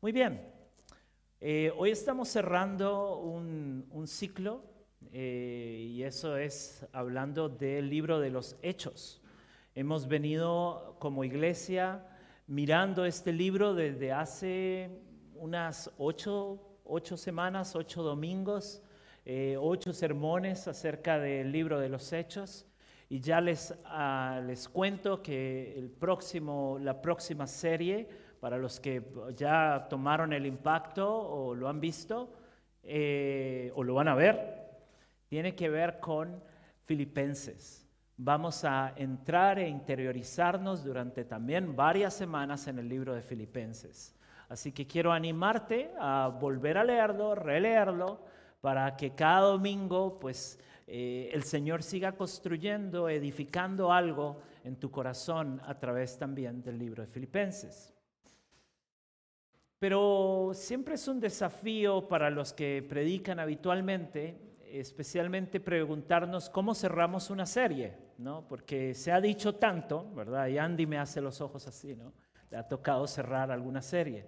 Muy 0.00 0.12
bien, 0.12 0.40
eh, 1.40 1.72
hoy 1.76 1.90
estamos 1.90 2.28
cerrando 2.28 3.18
un, 3.18 4.06
ciclo 4.06 4.62
eh, 5.10 5.88
y 5.90 6.04
eso 6.04 6.36
es 6.36 6.86
hablando 6.92 7.48
del 7.48 7.90
libro 7.90 8.20
de 8.20 8.30
los 8.30 8.56
hechos. 8.62 9.20
Hemos 9.74 10.06
venido 10.06 10.94
como 11.00 11.24
iglesia 11.24 12.06
mirando 12.46 13.06
este 13.06 13.32
libro 13.32 13.74
desde 13.74 14.12
hace 14.12 15.02
unas 15.34 15.90
ocho, 15.98 16.78
ocho 16.84 17.16
semanas, 17.16 17.74
ocho 17.74 18.04
domingos, 18.04 18.84
eh, 19.24 19.56
ocho 19.58 19.92
sermones 19.92 20.68
acerca 20.68 21.18
del 21.18 21.50
libro 21.50 21.80
de 21.80 21.88
los 21.88 22.12
hechos. 22.12 22.68
Y 23.08 23.18
ya 23.18 23.40
les, 23.40 23.74
ah, 23.84 24.40
les 24.46 24.68
cuento 24.68 25.24
que 25.24 25.74
el 25.76 25.90
próximo, 25.90 26.78
la 26.80 27.02
próxima 27.02 27.48
serie 27.48 28.27
para 28.40 28.58
los 28.58 28.80
que 28.80 29.02
ya 29.34 29.86
tomaron 29.88 30.32
el 30.32 30.46
impacto 30.46 31.08
o 31.08 31.54
lo 31.54 31.68
han 31.68 31.80
visto 31.80 32.32
eh, 32.82 33.72
o 33.74 33.82
lo 33.82 33.94
van 33.94 34.08
a 34.08 34.14
ver, 34.14 34.66
tiene 35.28 35.54
que 35.54 35.68
ver 35.68 36.00
con 36.00 36.42
Filipenses. 36.84 37.86
Vamos 38.16 38.64
a 38.64 38.94
entrar 38.96 39.58
e 39.58 39.68
interiorizarnos 39.68 40.82
durante 40.84 41.24
también 41.24 41.76
varias 41.76 42.14
semanas 42.14 42.66
en 42.66 42.78
el 42.78 42.88
libro 42.88 43.14
de 43.14 43.22
Filipenses. 43.22 44.16
Así 44.48 44.72
que 44.72 44.86
quiero 44.86 45.12
animarte 45.12 45.90
a 46.00 46.28
volver 46.28 46.78
a 46.78 46.84
leerlo, 46.84 47.34
releerlo, 47.34 48.20
para 48.60 48.96
que 48.96 49.14
cada 49.14 49.42
domingo 49.42 50.18
pues 50.18 50.58
eh, 50.86 51.30
el 51.32 51.42
Señor 51.44 51.82
siga 51.82 52.12
construyendo, 52.12 53.08
edificando 53.08 53.92
algo 53.92 54.40
en 54.64 54.76
tu 54.76 54.90
corazón 54.90 55.60
a 55.64 55.78
través 55.78 56.18
también 56.18 56.62
del 56.62 56.78
libro 56.78 57.02
de 57.02 57.08
Filipenses. 57.08 57.94
Pero 59.78 60.50
siempre 60.54 60.94
es 60.94 61.06
un 61.06 61.20
desafío 61.20 62.08
para 62.08 62.30
los 62.30 62.52
que 62.52 62.84
predican 62.88 63.38
habitualmente, 63.38 64.56
especialmente 64.72 65.60
preguntarnos 65.60 66.50
cómo 66.50 66.74
cerramos 66.74 67.30
una 67.30 67.46
serie, 67.46 67.94
¿no? 68.18 68.46
Porque 68.48 68.92
se 68.94 69.12
ha 69.12 69.20
dicho 69.20 69.54
tanto, 69.54 70.10
¿verdad? 70.14 70.48
Y 70.48 70.58
Andy 70.58 70.86
me 70.86 70.98
hace 70.98 71.20
los 71.20 71.40
ojos 71.40 71.66
así, 71.68 71.94
¿no? 71.94 72.12
Le 72.50 72.56
ha 72.56 72.66
tocado 72.66 73.06
cerrar 73.06 73.52
alguna 73.52 73.80
serie. 73.80 74.26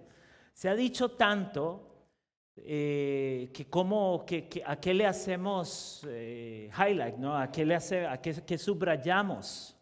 Se 0.53 0.69
ha 0.69 0.75
dicho 0.75 1.11
tanto 1.11 2.07
eh, 2.55 3.49
que, 3.53 3.69
cómo, 3.69 4.25
que, 4.25 4.63
a 4.65 4.77
qué 4.77 4.93
le 4.93 5.05
hacemos 5.05 6.05
eh, 6.07 6.69
highlight, 6.77 7.17
¿no? 7.17 7.37
¿A 7.37 7.51
qué, 7.51 7.65
le 7.65 7.75
hace, 7.75 8.05
a 8.05 8.21
qué, 8.21 8.57
subrayamos? 8.57 9.77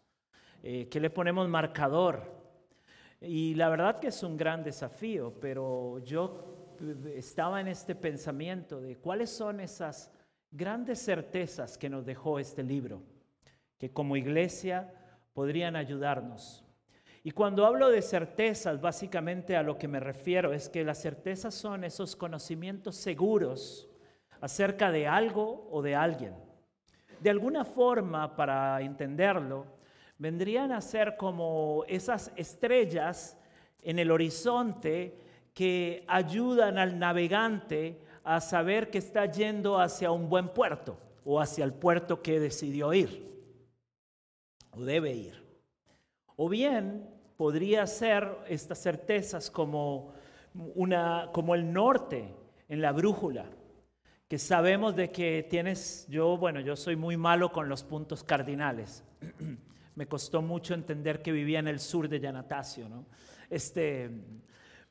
Eh, 0.62 0.88
¿Qué 0.90 0.98
le 0.98 1.10
ponemos 1.10 1.48
marcador? 1.48 2.39
Y 3.20 3.54
la 3.54 3.68
verdad 3.68 4.00
que 4.00 4.08
es 4.08 4.22
un 4.22 4.36
gran 4.36 4.64
desafío, 4.64 5.34
pero 5.40 5.98
yo 5.98 6.76
estaba 7.14 7.60
en 7.60 7.68
este 7.68 7.94
pensamiento 7.94 8.80
de 8.80 8.96
cuáles 8.96 9.30
son 9.30 9.60
esas 9.60 10.10
grandes 10.50 11.00
certezas 11.00 11.76
que 11.76 11.90
nos 11.90 12.06
dejó 12.06 12.38
este 12.38 12.62
libro, 12.62 13.02
que 13.78 13.90
como 13.90 14.16
iglesia 14.16 14.92
podrían 15.34 15.76
ayudarnos. 15.76 16.64
Y 17.22 17.32
cuando 17.32 17.66
hablo 17.66 17.90
de 17.90 18.00
certezas, 18.00 18.80
básicamente 18.80 19.54
a 19.54 19.62
lo 19.62 19.76
que 19.76 19.88
me 19.88 20.00
refiero 20.00 20.54
es 20.54 20.70
que 20.70 20.84
las 20.84 21.02
certezas 21.02 21.54
son 21.54 21.84
esos 21.84 22.16
conocimientos 22.16 22.96
seguros 22.96 23.90
acerca 24.40 24.90
de 24.90 25.06
algo 25.06 25.68
o 25.70 25.82
de 25.82 25.94
alguien. 25.94 26.34
De 27.20 27.28
alguna 27.28 27.66
forma, 27.66 28.34
para 28.34 28.80
entenderlo, 28.80 29.66
vendrían 30.20 30.70
a 30.70 30.82
ser 30.82 31.16
como 31.16 31.82
esas 31.88 32.30
estrellas 32.36 33.38
en 33.82 33.98
el 33.98 34.10
horizonte 34.10 35.16
que 35.54 36.04
ayudan 36.06 36.76
al 36.76 36.98
navegante 36.98 37.98
a 38.22 38.42
saber 38.42 38.90
que 38.90 38.98
está 38.98 39.24
yendo 39.24 39.80
hacia 39.80 40.10
un 40.10 40.28
buen 40.28 40.50
puerto 40.50 40.98
o 41.24 41.40
hacia 41.40 41.64
el 41.64 41.72
puerto 41.72 42.20
que 42.20 42.38
decidió 42.38 42.92
ir 42.92 43.30
o 44.72 44.82
debe 44.82 45.14
ir. 45.14 45.42
O 46.36 46.50
bien 46.50 47.08
podría 47.38 47.86
ser 47.86 48.28
estas 48.46 48.78
certezas 48.78 49.50
como, 49.50 50.12
una, 50.52 51.30
como 51.32 51.54
el 51.54 51.72
norte 51.72 52.34
en 52.68 52.82
la 52.82 52.92
brújula, 52.92 53.46
que 54.28 54.38
sabemos 54.38 54.94
de 54.94 55.10
que 55.10 55.46
tienes, 55.48 56.06
yo, 56.10 56.36
bueno, 56.36 56.60
yo 56.60 56.76
soy 56.76 56.94
muy 56.94 57.16
malo 57.16 57.50
con 57.50 57.70
los 57.70 57.82
puntos 57.82 58.22
cardinales. 58.22 59.02
Me 60.00 60.06
costó 60.06 60.40
mucho 60.40 60.72
entender 60.72 61.20
que 61.20 61.30
vivía 61.30 61.58
en 61.58 61.68
el 61.68 61.78
sur 61.78 62.08
de 62.08 62.18
Yanatacio, 62.18 62.88
¿no? 62.88 63.04
Este, 63.50 64.10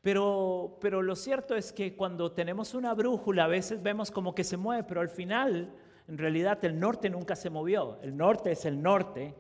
pero, 0.01 0.77
pero 0.79 1.01
lo 1.01 1.15
cierto 1.15 1.55
es 1.55 1.73
que 1.73 1.95
cuando 1.95 2.31
tenemos 2.31 2.75
una 2.75 2.93
brújula, 2.93 3.45
a 3.45 3.47
veces 3.47 3.81
vemos 3.81 4.11
como 4.11 4.35
que 4.35 4.43
se 4.43 4.55
mueve, 4.55 4.83
pero 4.83 5.01
al 5.01 5.09
final, 5.09 5.73
en 6.07 6.15
realidad, 6.19 6.63
el 6.63 6.79
norte 6.79 7.09
nunca 7.09 7.35
se 7.35 7.49
movió. 7.49 7.97
El 8.03 8.15
norte 8.15 8.51
es 8.51 8.65
el 8.65 8.83
norte. 8.83 9.33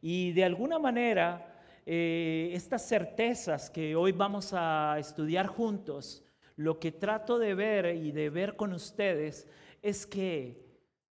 Y 0.00 0.32
de 0.32 0.42
alguna 0.42 0.80
manera, 0.80 1.54
eh, 1.86 2.50
estas 2.52 2.84
certezas 2.88 3.70
que 3.70 3.94
hoy 3.94 4.10
vamos 4.10 4.52
a 4.52 4.96
estudiar 4.98 5.46
juntos, 5.46 6.24
lo 6.56 6.80
que 6.80 6.90
trato 6.90 7.38
de 7.38 7.54
ver 7.54 7.94
y 7.94 8.10
de 8.10 8.28
ver 8.28 8.56
con 8.56 8.72
ustedes 8.72 9.46
es 9.82 10.04
que 10.04 10.66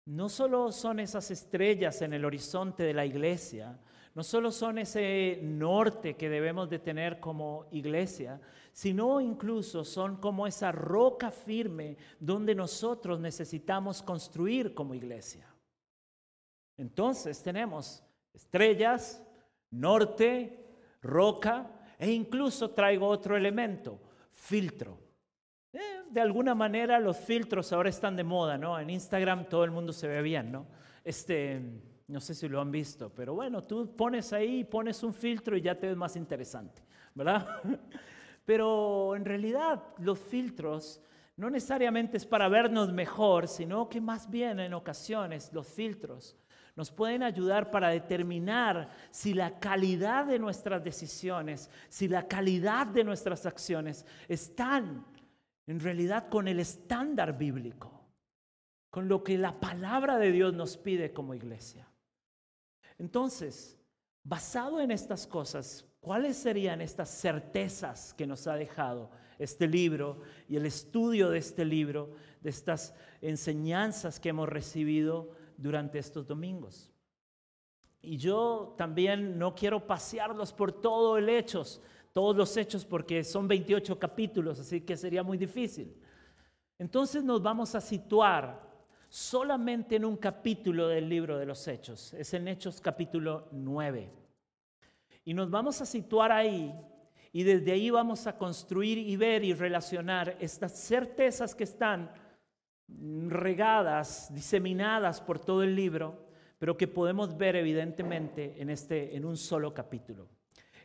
no 0.06 0.30
solo 0.30 0.72
son 0.72 1.00
esas 1.00 1.32
estrellas 1.32 2.04
en 2.04 2.14
el 2.14 2.24
horizonte 2.24 2.84
de 2.84 2.94
la 2.94 3.08
iglesia, 3.08 3.80
no 4.16 4.24
solo 4.24 4.50
son 4.50 4.78
ese 4.78 5.40
norte 5.44 6.16
que 6.16 6.30
debemos 6.30 6.70
de 6.70 6.80
tener 6.80 7.20
como 7.20 7.68
iglesia, 7.72 8.40
sino 8.72 9.20
incluso 9.20 9.84
son 9.84 10.16
como 10.18 10.48
esa 10.48 10.72
roca 10.72 11.32
firme 11.32 11.98
donde 12.18 12.56
nosotros 12.56 13.20
necesitamos 13.20 14.02
construir 14.02 14.74
como 14.74 14.96
iglesia. 14.96 15.54
Entonces 16.78 17.44
tenemos 17.44 18.04
estrellas, 18.34 19.22
norte, 19.70 20.66
roca 21.02 21.70
e 22.00 22.10
incluso 22.10 22.72
traigo 22.72 23.08
otro 23.08 23.36
elemento, 23.36 24.00
filtro. 24.32 24.98
Eh, 25.74 26.04
de 26.10 26.22
alguna 26.22 26.56
manera 26.56 27.00
los 27.00 27.18
filtros 27.18 27.74
ahora 27.74 27.90
están 27.90 28.16
de 28.16 28.24
moda, 28.24 28.58
¿no? 28.58 28.80
En 28.80 28.90
Instagram 28.90 29.50
todo 29.50 29.66
el 29.66 29.72
mundo 29.72 29.92
se 29.92 30.08
ve 30.08 30.22
bien, 30.22 30.54
¿no? 30.54 30.68
Este, 31.04 31.62
no 32.08 32.20
sé 32.20 32.36
si 32.36 32.48
lo 32.48 32.62
han 32.62 32.72
visto, 32.72 33.12
pero 33.14 33.34
bueno, 33.34 33.64
tú 33.64 33.96
pones 33.96 34.32
ahí, 34.32 34.64
pones 34.64 35.02
un 35.04 35.14
filtro 35.14 35.58
y 35.58 35.62
ya 35.62 35.78
te 35.78 35.88
ves 35.88 35.98
más 35.98 36.16
interesante, 36.16 36.84
¿verdad? 37.14 37.48
Pero 38.46 39.16
en 39.16 39.26
realidad 39.26 39.82
los 39.98 40.20
filtros 40.20 41.02
no 41.36 41.50
necesariamente 41.50 42.18
es 42.18 42.26
para 42.26 42.48
vernos 42.48 42.94
mejor, 42.94 43.48
sino 43.48 43.90
que 43.90 44.00
más 44.00 44.30
bien 44.30 44.60
en 44.60 44.74
ocasiones 44.76 45.52
los 45.52 45.68
filtros 45.68 46.38
nos 46.76 46.92
pueden 46.92 47.24
ayudar 47.24 47.72
para 47.72 47.90
determinar 47.90 48.90
si 49.10 49.34
la 49.34 49.60
calidad 49.60 50.26
de 50.26 50.40
nuestras 50.40 50.84
decisiones, 50.84 51.70
si 51.90 52.08
la 52.08 52.28
calidad 52.28 52.86
de 52.88 53.04
nuestras 53.04 53.46
acciones 53.46 54.06
están 54.28 55.06
en 55.68 55.80
realidad 55.80 56.30
con 56.30 56.48
el 56.48 56.60
estándar 56.60 57.38
bíblico, 57.38 58.06
con 58.90 59.08
lo 59.08 59.24
que 59.24 59.38
la 59.38 59.60
palabra 59.60 60.18
de 60.18 60.32
Dios 60.32 60.54
nos 60.54 60.78
pide 60.78 61.12
como 61.12 61.34
iglesia. 61.34 61.88
Entonces, 62.98 63.78
basado 64.24 64.80
en 64.82 64.92
estas 64.92 65.28
cosas, 65.28 65.86
¿cuáles 66.00 66.38
serían 66.38 66.82
estas 66.82 67.10
certezas 67.10 68.14
que 68.14 68.28
nos 68.28 68.48
ha 68.48 68.56
dejado 68.56 69.12
este 69.38 69.68
libro 69.68 70.22
y 70.48 70.56
el 70.56 70.66
estudio 70.66 71.30
de 71.30 71.40
este 71.40 71.66
libro, 71.66 72.16
de 72.42 72.50
estas 72.50 72.94
enseñanzas 73.22 74.20
que 74.20 74.30
hemos 74.30 74.48
recibido 74.48 75.32
durante 75.58 76.00
estos 76.00 76.26
domingos? 76.26 76.92
Y 78.02 78.18
yo 78.18 78.76
también 78.78 79.38
no 79.38 79.56
quiero 79.56 79.86
pasearlos 79.86 80.54
por 80.54 80.72
todo 80.72 81.18
el 81.18 81.28
hechos, 81.28 81.82
todos 82.14 82.36
los 82.36 82.56
hechos, 82.56 82.86
porque 82.86 83.24
son 83.24 83.48
28 83.48 83.98
capítulos, 83.98 84.60
así 84.60 84.82
que 84.82 84.96
sería 84.96 85.24
muy 85.24 85.38
difícil. 85.38 85.94
Entonces 86.78 87.24
nos 87.24 87.42
vamos 87.42 87.74
a 87.74 87.82
situar 87.82 88.65
solamente 89.16 89.96
en 89.96 90.04
un 90.04 90.18
capítulo 90.18 90.90
del 90.90 91.08
libro 91.08 91.38
de 91.38 91.46
los 91.46 91.66
Hechos. 91.70 92.14
Es 92.16 92.34
en 92.34 92.50
Hechos 92.50 92.82
capítulo 92.82 93.48
9. 93.54 94.10
Y 95.24 95.34
nos 95.34 95.50
vamos 95.50 95.80
a 95.80 95.86
situar 95.86 96.34
ahí 96.34 96.76
y 97.32 97.44
desde 97.44 97.72
ahí 97.72 97.90
vamos 97.90 98.28
a 98.28 98.38
construir 98.38 98.98
y 98.98 99.16
ver 99.16 99.46
y 99.46 99.54
relacionar 99.54 100.36
estas 100.42 100.74
certezas 100.74 101.56
que 101.56 101.64
están 101.64 102.12
regadas, 103.30 104.34
diseminadas 104.34 105.22
por 105.22 105.40
todo 105.40 105.64
el 105.64 105.78
libro, 105.78 106.28
pero 106.60 106.76
que 106.76 106.90
podemos 106.90 107.38
ver 107.38 107.56
evidentemente 107.56 108.62
en, 108.62 108.70
este, 108.70 109.16
en 109.16 109.24
un 109.24 109.38
solo 109.38 109.74
capítulo. 109.74 110.28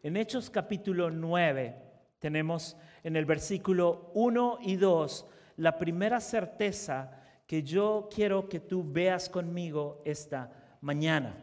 En 0.05 0.17
Hechos 0.17 0.51
capítulo 0.51 1.11
9 1.11 1.83
tenemos 2.21 2.77
en 3.03 3.17
el 3.17 3.25
versículo 3.25 4.13
1 4.15 4.61
y 4.63 4.77
2 4.77 5.27
la 5.57 5.77
primera 5.77 6.21
certeza 6.21 7.20
que 7.51 7.65
yo 7.65 8.09
quiero 8.15 8.49
que 8.49 8.61
tú 8.61 8.85
veas 8.87 9.29
conmigo 9.29 10.01
esta 10.05 10.79
mañana. 10.83 11.35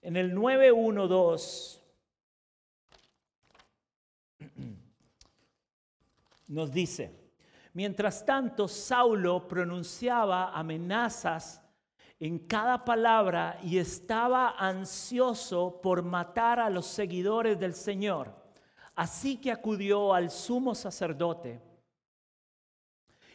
En 0.00 0.16
el 0.16 0.34
912, 0.34 1.78
nos 6.48 6.72
dice, 6.72 7.34
mientras 7.74 8.24
tanto 8.24 8.66
Saulo 8.66 9.46
pronunciaba 9.46 10.58
amenazas 10.58 11.60
en 12.18 12.38
cada 12.38 12.82
palabra 12.82 13.58
y 13.62 13.76
estaba 13.76 14.54
ansioso 14.58 15.82
por 15.82 16.02
matar 16.02 16.60
a 16.60 16.70
los 16.70 16.86
seguidores 16.86 17.60
del 17.60 17.74
Señor. 17.74 18.34
Así 18.94 19.36
que 19.36 19.52
acudió 19.52 20.14
al 20.14 20.30
sumo 20.30 20.74
sacerdote 20.74 21.65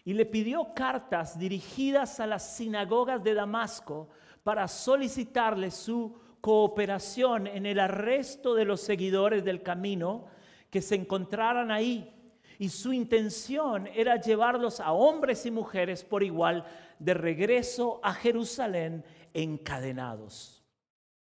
y 0.03 0.13
le 0.13 0.25
pidió 0.25 0.73
cartas 0.73 1.37
dirigidas 1.37 2.19
a 2.19 2.27
las 2.27 2.55
sinagogas 2.55 3.23
de 3.23 3.33
Damasco 3.33 4.09
para 4.43 4.67
solicitarle 4.67 5.69
su 5.71 6.17
cooperación 6.41 7.45
en 7.47 7.65
el 7.65 7.79
arresto 7.79 8.55
de 8.55 8.65
los 8.65 8.81
seguidores 8.81 9.43
del 9.43 9.61
camino 9.61 10.25
que 10.69 10.81
se 10.81 10.95
encontraran 10.95 11.71
ahí. 11.71 12.11
Y 12.57 12.69
su 12.69 12.93
intención 12.93 13.87
era 13.87 14.19
llevarlos 14.19 14.79
a 14.79 14.91
hombres 14.91 15.45
y 15.45 15.51
mujeres 15.51 16.03
por 16.03 16.23
igual 16.23 16.65
de 16.99 17.13
regreso 17.13 17.99
a 18.03 18.13
Jerusalén 18.13 19.03
encadenados. 19.33 20.63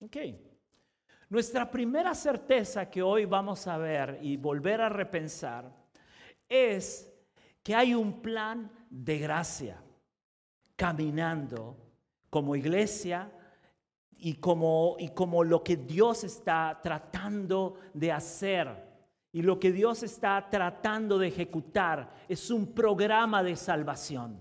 Okay. 0.01 0.49
Nuestra 1.29 1.71
primera 1.71 2.15
certeza 2.15 2.89
que 2.89 3.03
hoy 3.03 3.27
vamos 3.27 3.67
a 3.67 3.77
ver 3.77 4.19
y 4.23 4.37
volver 4.37 4.81
a 4.81 4.89
repensar 4.89 5.71
es 6.49 7.08
que 7.69 7.75
hay 7.75 7.95
un 7.95 8.23
plan 8.23 8.71
de 8.89 9.19
gracia 9.19 9.79
caminando 10.75 11.77
como 12.31 12.57
iglesia 12.57 13.31
y 14.17 14.37
como, 14.37 14.97
y 14.99 15.11
como 15.11 15.45
lo 15.45 15.63
que 15.63 15.77
Dios 15.77 16.25
está 16.25 16.81
tratando 16.83 17.75
de 17.93 18.11
hacer. 18.11 18.71
Y 19.33 19.43
lo 19.43 19.61
que 19.61 19.71
Dios 19.71 20.03
está 20.03 20.49
tratando 20.49 21.19
de 21.19 21.29
ejecutar 21.29 22.11
es 22.27 22.51
un 22.51 22.73
programa 22.73 23.43
de 23.43 23.55
salvación. 23.55 24.41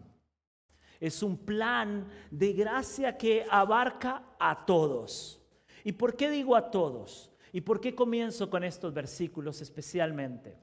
Es 0.98 1.22
un 1.22 1.36
plan 1.36 2.08
de 2.32 2.54
gracia 2.54 3.18
que 3.18 3.46
abarca 3.52 4.24
a 4.40 4.66
todos. 4.66 5.42
¿Y 5.84 5.92
por 5.92 6.16
qué 6.16 6.30
digo 6.30 6.56
a 6.56 6.72
todos? 6.72 7.30
¿Y 7.52 7.60
por 7.60 7.82
qué 7.82 7.94
comienzo 7.94 8.50
con 8.50 8.64
estos 8.64 8.94
versículos 8.94 9.60
especialmente? 9.60 10.58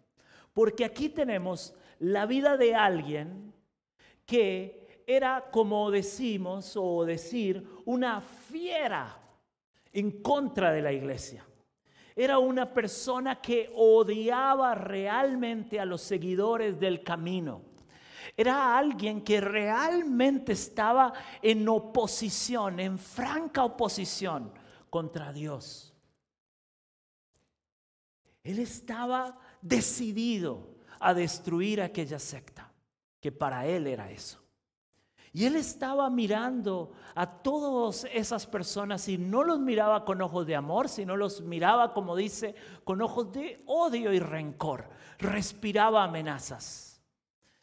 Porque 0.55 0.87
aquí 0.87 1.11
tenemos 1.11 1.75
la 2.01 2.27
vida 2.27 2.57
de 2.57 2.75
alguien 2.75 3.53
que 4.27 5.03
era, 5.07 5.51
como 5.51 5.91
decimos 5.91 6.77
o 6.77 7.05
decir, 7.05 7.67
una 7.85 8.21
fiera 8.21 9.19
en 9.93 10.23
contra 10.23 10.73
de 10.73 10.83
la 10.83 10.93
iglesia. 10.93 11.47
Era 12.17 12.39
una 12.39 12.73
persona 12.73 13.41
que 13.41 13.73
odiaba 13.75 14.75
realmente 14.75 15.81
a 15.81 15.85
los 15.85 16.01
seguidores 16.01 16.79
del 16.79 17.03
camino. 17.03 17.63
Era 18.37 18.77
alguien 18.77 19.23
que 19.23 19.41
realmente 19.41 20.53
estaba 20.53 21.13
en 21.43 21.69
oposición, 21.69 22.81
en 22.81 22.99
franca 22.99 23.65
oposición 23.65 24.53
contra 24.91 25.33
Dios. 25.33 25.93
Él 28.43 28.59
estaba 28.59 29.39
decidido 29.61 30.74
a 31.05 31.13
destruir 31.13 31.83
aquella 31.83 32.19
secta, 32.19 32.73
que 33.21 33.31
para 33.31 33.67
él 33.67 33.87
era 33.87 34.11
eso. 34.11 34.41
Y 35.35 35.47
él 35.47 35.57
estaba 35.57 36.09
mirando 36.11 36.93
a 37.15 37.27
todas 37.27 38.07
esas 38.13 38.47
personas 38.47 39.09
y 39.09 39.19
no 39.19 39.43
los 39.43 39.59
miraba 39.59 40.05
con 40.05 40.23
ojos 40.23 40.47
de 40.47 40.55
amor, 40.55 40.89
sino 40.89 41.17
los 41.17 41.41
miraba, 41.41 41.93
como 41.93 42.15
dice, 42.15 42.55
con 42.85 43.03
ojos 43.03 43.33
de 43.33 43.61
odio 43.67 44.13
y 44.13 44.21
rencor. 44.21 44.89
Respiraba 45.19 46.05
amenazas. 46.05 47.03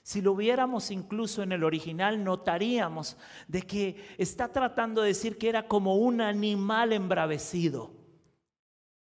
Si 0.03 0.21
lo 0.21 0.35
viéramos 0.35 0.91
incluso 0.91 1.43
en 1.43 1.53
el 1.53 1.63
original, 1.63 2.21
notaríamos 2.23 3.15
de 3.47 3.61
que 3.61 4.15
está 4.17 4.49
tratando 4.49 5.01
de 5.01 5.07
decir 5.07 5.37
que 5.37 5.47
era 5.47 5.67
como 5.67 5.95
un 5.95 6.19
animal 6.19 6.91
embravecido. 6.91 8.00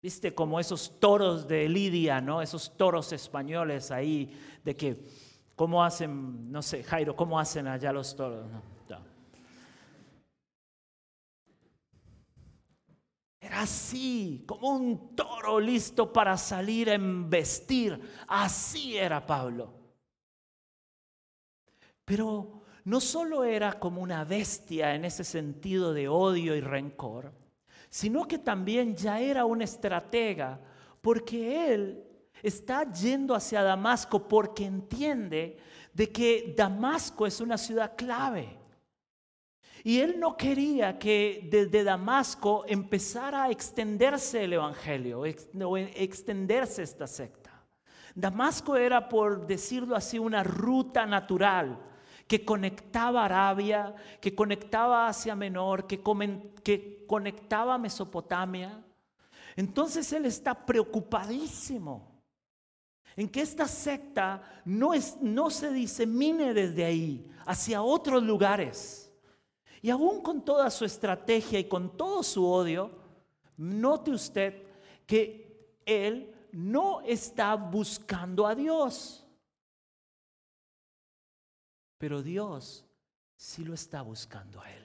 Viste, 0.02 0.34
como 0.34 0.58
esos 0.58 0.98
toros 0.98 1.46
de 1.46 1.68
Lidia, 1.68 2.20
¿no? 2.20 2.42
Esos 2.42 2.76
toros 2.76 3.12
españoles 3.12 3.90
ahí, 3.92 4.36
de 4.64 4.76
que 4.76 5.04
¿Cómo 5.62 5.84
hacen, 5.84 6.50
no 6.50 6.62
sé, 6.62 6.82
Jairo, 6.82 7.14
cómo 7.14 7.38
hacen 7.38 7.68
allá 7.68 7.92
los 7.92 8.16
toros? 8.16 8.46
Era 13.40 13.62
así, 13.62 14.44
como 14.46 14.70
un 14.70 15.14
toro 15.14 15.60
listo 15.60 16.12
para 16.12 16.36
salir 16.36 16.88
a 16.90 16.94
embestir. 16.94 18.00
Así 18.28 18.96
era 18.96 19.26
Pablo. 19.26 19.72
Pero 22.04 22.62
no 22.84 23.00
solo 23.00 23.44
era 23.44 23.78
como 23.78 24.00
una 24.00 24.24
bestia 24.24 24.94
en 24.94 25.04
ese 25.04 25.24
sentido 25.24 25.92
de 25.92 26.08
odio 26.08 26.54
y 26.56 26.60
rencor, 26.60 27.32
sino 27.92 28.26
que 28.26 28.38
también 28.38 28.96
ya 28.96 29.20
era 29.20 29.44
un 29.44 29.60
estratega, 29.60 30.58
porque 31.02 31.74
él 31.74 32.02
está 32.42 32.90
yendo 32.90 33.34
hacia 33.34 33.62
Damasco 33.62 34.26
porque 34.26 34.64
entiende 34.64 35.58
de 35.92 36.10
que 36.10 36.54
Damasco 36.56 37.26
es 37.26 37.38
una 37.42 37.58
ciudad 37.58 37.92
clave. 37.94 38.56
Y 39.84 40.00
él 40.00 40.18
no 40.18 40.38
quería 40.38 40.98
que 40.98 41.46
desde 41.50 41.84
Damasco 41.84 42.64
empezara 42.66 43.42
a 43.42 43.50
extenderse 43.50 44.44
el 44.44 44.54
Evangelio, 44.54 45.20
o 45.20 45.76
extenderse 45.76 46.84
esta 46.84 47.06
secta. 47.06 47.62
Damasco 48.14 48.74
era, 48.74 49.06
por 49.06 49.46
decirlo 49.46 49.94
así, 49.94 50.18
una 50.18 50.42
ruta 50.42 51.04
natural 51.04 51.78
que 52.32 52.46
conectaba 52.46 53.26
Arabia, 53.26 53.94
que 54.18 54.34
conectaba 54.34 55.06
Asia 55.06 55.36
Menor, 55.36 55.86
que, 55.86 56.00
que 56.64 57.04
conectaba 57.06 57.76
Mesopotamia. 57.76 58.82
Entonces 59.54 60.10
él 60.14 60.24
está 60.24 60.54
preocupadísimo 60.54 62.10
en 63.16 63.28
que 63.28 63.42
esta 63.42 63.68
secta 63.68 64.62
no, 64.64 64.94
es, 64.94 65.18
no 65.20 65.50
se 65.50 65.70
disemine 65.72 66.54
desde 66.54 66.86
ahí 66.86 67.30
hacia 67.44 67.82
otros 67.82 68.22
lugares. 68.22 69.12
Y 69.82 69.90
aún 69.90 70.22
con 70.22 70.42
toda 70.42 70.70
su 70.70 70.86
estrategia 70.86 71.58
y 71.58 71.64
con 71.64 71.98
todo 71.98 72.22
su 72.22 72.50
odio, 72.50 72.92
note 73.58 74.10
usted 74.10 74.62
que 75.04 75.76
él 75.84 76.34
no 76.50 77.02
está 77.02 77.56
buscando 77.56 78.46
a 78.46 78.54
Dios. 78.54 79.22
Pero 82.02 82.20
Dios 82.20 82.84
sí 83.36 83.64
lo 83.64 83.74
está 83.74 84.02
buscando 84.02 84.60
a 84.60 84.68
él. 84.72 84.82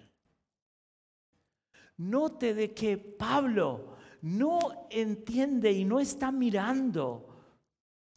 Note 1.97 2.53
de 2.53 2.75
que 2.75 2.95
Pablo 2.95 3.95
no 4.21 4.85
entiende 4.91 5.71
y 5.71 5.83
no 5.83 5.99
está 5.99 6.31
mirando 6.31 7.27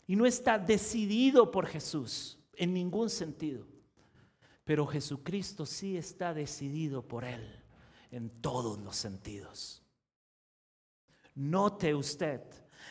y 0.07 0.16
no 0.16 0.26
está 0.26 0.59
decidido 0.59 1.50
por 1.50 1.64
Jesús 1.66 2.38
en 2.52 2.75
ningún 2.75 3.09
sentido. 3.09 3.66
Pero 4.64 4.87
Jesucristo 4.87 5.64
sí 5.64 5.97
está 5.97 6.35
decidido 6.35 7.00
por 7.00 7.25
Él 7.25 7.59
en 8.11 8.28
todos 8.42 8.78
los 8.80 8.97
sentidos. 8.97 9.83
Note 11.37 11.95
usted 11.95 12.42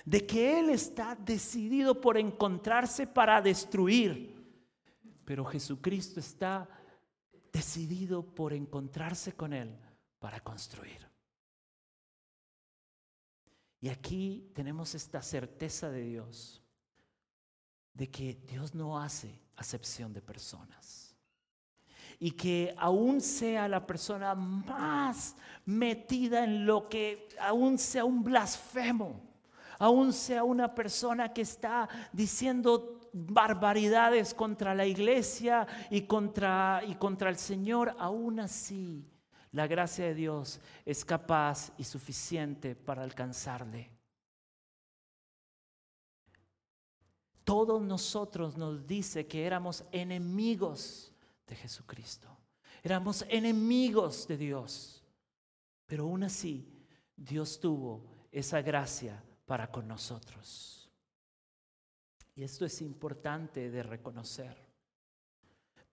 de 0.04 0.26
que 0.26 0.60
Él 0.60 0.72
está 0.72 1.14
decidido 1.14 2.02
por 2.02 2.18
encontrarse 2.18 3.06
para 3.06 3.40
destruir, 3.44 4.39
pero 5.30 5.46
Jesucristo 5.46 6.20
está 6.20 6.68
decidido 7.54 8.24
por 8.34 8.52
encontrarse 8.52 9.34
con 9.34 9.54
Él 9.54 9.78
para 10.18 10.40
construir. 10.40 11.08
Y 13.80 13.90
aquí 13.90 14.50
tenemos 14.56 14.96
esta 14.96 15.22
certeza 15.22 15.92
de 15.92 16.02
Dios 16.02 16.64
de 17.94 18.10
que 18.10 18.42
Dios 18.48 18.74
no 18.74 19.00
hace 19.00 19.40
acepción 19.56 20.14
de 20.14 20.24
personas. 20.24 21.16
Y 22.18 22.32
que 22.32 22.74
aún 22.76 23.22
sea 23.22 23.68
la 23.68 23.86
persona 23.86 24.34
más 24.34 25.36
metida 25.64 26.44
en 26.44 26.66
lo 26.66 26.90
que, 26.90 27.28
aún 27.40 27.78
sea 27.78 28.04
un 28.04 28.24
blasfemo, 28.24 29.22
aún 29.78 30.12
sea 30.12 30.44
una 30.44 30.74
persona 30.74 31.32
que 31.32 31.42
está 31.42 31.88
diciendo 32.12 32.99
barbaridades 33.14 34.34
contra 34.34 34.74
la 34.76 34.86
iglesia 34.86 35.68
y 35.90 36.02
contra, 36.02 36.82
y 36.88 36.96
contra 36.96 37.30
el 37.30 37.38
Señor, 37.38 37.96
aún 38.00 38.40
así 38.40 39.06
la 39.52 39.68
gracia 39.68 40.06
de 40.06 40.16
Dios 40.16 40.60
es 40.86 41.04
capaz 41.04 41.72
y 41.78 41.84
suficiente 41.84 42.76
para 42.76 43.04
alcanzarle. 43.04 44.00
todos 47.50 47.82
nosotros 47.82 48.58
nos 48.58 48.86
dice 48.86 49.26
que 49.26 49.44
éramos 49.44 49.84
enemigos 49.92 51.12
de 51.48 51.56
Jesucristo. 51.56 52.28
Éramos 52.84 53.26
enemigos 53.28 54.28
de 54.28 54.38
Dios. 54.38 55.04
Pero 55.88 56.04
aún 56.04 56.22
así, 56.22 56.72
Dios 57.16 57.60
tuvo 57.60 58.06
esa 58.32 58.62
gracia 58.62 59.24
para 59.48 59.72
con 59.72 59.88
nosotros. 59.88 60.79
Y 62.40 62.44
esto 62.44 62.64
es 62.64 62.82
importante 62.82 63.70
de 63.70 63.84
reconocer. 63.84 64.56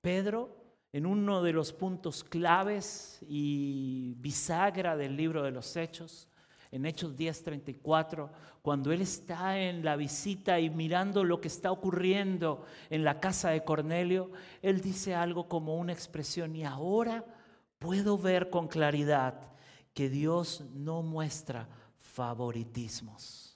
Pedro, 0.01 0.57
en 0.93 1.05
uno 1.05 1.43
de 1.43 1.53
los 1.53 1.73
puntos 1.73 2.23
claves 2.23 3.19
y 3.29 4.15
bisagra 4.19 4.97
del 4.97 5.17
libro 5.17 5.43
de 5.43 5.51
los 5.51 5.77
Hechos, 5.77 6.29
en 6.71 6.87
Hechos 6.87 7.17
10:34, 7.17 8.31
cuando 8.63 8.93
él 8.93 9.01
está 9.01 9.59
en 9.59 9.85
la 9.85 9.97
visita 9.97 10.61
y 10.61 10.71
mirando 10.71 11.25
lo 11.25 11.41
que 11.41 11.49
está 11.49 11.73
ocurriendo 11.73 12.65
en 12.91 13.03
la 13.03 13.19
casa 13.19 13.51
de 13.51 13.65
Cornelio, 13.65 14.31
él 14.63 14.81
dice 14.81 15.17
algo 15.17 15.49
como 15.49 15.77
una 15.77 15.95
expresión, 15.95 16.55
y 16.55 16.63
ahora 16.63 17.25
puedo 17.81 18.19
ver 18.19 18.51
con 18.51 18.69
claridad 18.69 19.53
que 19.93 20.09
Dios 20.09 20.63
no 20.75 21.03
muestra 21.03 21.69
favoritismos. 21.99 23.56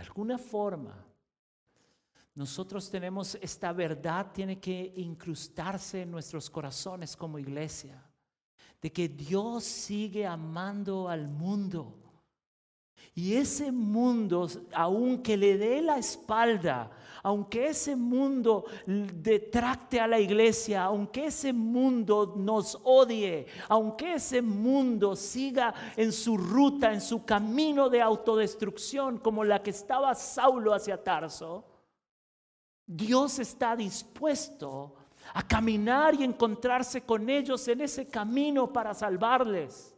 De 0.00 0.06
alguna 0.06 0.38
forma, 0.38 0.96
nosotros 2.34 2.88
tenemos 2.88 3.34
esta 3.34 3.70
verdad, 3.70 4.32
tiene 4.32 4.58
que 4.58 4.94
incrustarse 4.96 6.00
en 6.00 6.10
nuestros 6.10 6.48
corazones 6.48 7.14
como 7.14 7.38
iglesia, 7.38 8.02
de 8.80 8.90
que 8.90 9.10
Dios 9.10 9.62
sigue 9.62 10.26
amando 10.26 11.06
al 11.06 11.28
mundo. 11.28 12.09
Y 13.14 13.34
ese 13.34 13.72
mundo, 13.72 14.48
aunque 14.72 15.36
le 15.36 15.58
dé 15.58 15.82
la 15.82 15.98
espalda, 15.98 16.90
aunque 17.22 17.68
ese 17.68 17.96
mundo 17.96 18.64
detracte 18.86 20.00
a 20.00 20.06
la 20.06 20.18
iglesia, 20.18 20.84
aunque 20.84 21.26
ese 21.26 21.52
mundo 21.52 22.34
nos 22.36 22.78
odie, 22.82 23.46
aunque 23.68 24.14
ese 24.14 24.40
mundo 24.40 25.16
siga 25.16 25.74
en 25.96 26.12
su 26.12 26.36
ruta, 26.36 26.92
en 26.92 27.00
su 27.00 27.24
camino 27.24 27.88
de 27.88 28.00
autodestrucción 28.00 29.18
como 29.18 29.44
la 29.44 29.62
que 29.62 29.70
estaba 29.70 30.14
Saulo 30.14 30.72
hacia 30.72 31.02
Tarso, 31.02 31.64
Dios 32.86 33.38
está 33.38 33.76
dispuesto 33.76 34.94
a 35.34 35.46
caminar 35.46 36.14
y 36.14 36.24
encontrarse 36.24 37.02
con 37.02 37.28
ellos 37.28 37.66
en 37.68 37.82
ese 37.82 38.08
camino 38.08 38.72
para 38.72 38.94
salvarles. 38.94 39.94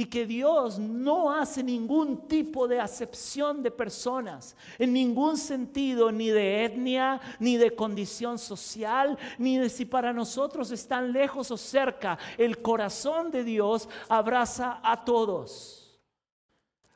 Y 0.00 0.06
que 0.06 0.24
Dios 0.24 0.78
no 0.78 1.30
hace 1.30 1.62
ningún 1.62 2.26
tipo 2.26 2.66
de 2.66 2.80
acepción 2.80 3.62
de 3.62 3.70
personas, 3.70 4.56
en 4.78 4.94
ningún 4.94 5.36
sentido, 5.36 6.10
ni 6.10 6.30
de 6.30 6.64
etnia, 6.64 7.20
ni 7.38 7.58
de 7.58 7.74
condición 7.74 8.38
social, 8.38 9.18
ni 9.36 9.58
de 9.58 9.68
si 9.68 9.84
para 9.84 10.14
nosotros 10.14 10.70
están 10.70 11.12
lejos 11.12 11.50
o 11.50 11.58
cerca. 11.58 12.18
El 12.38 12.62
corazón 12.62 13.30
de 13.30 13.44
Dios 13.44 13.90
abraza 14.08 14.80
a 14.82 15.04
todos. 15.04 16.00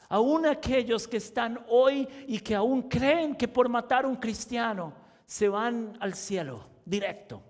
Aún 0.08 0.46
aquellos 0.46 1.06
que 1.06 1.18
están 1.18 1.62
hoy 1.68 2.08
y 2.26 2.38
que 2.40 2.54
aún 2.54 2.88
creen 2.88 3.36
que 3.36 3.48
por 3.48 3.68
matar 3.68 4.06
a 4.06 4.08
un 4.08 4.16
cristiano 4.16 4.94
se 5.26 5.46
van 5.46 5.94
al 6.00 6.14
cielo 6.14 6.64
directo, 6.86 7.42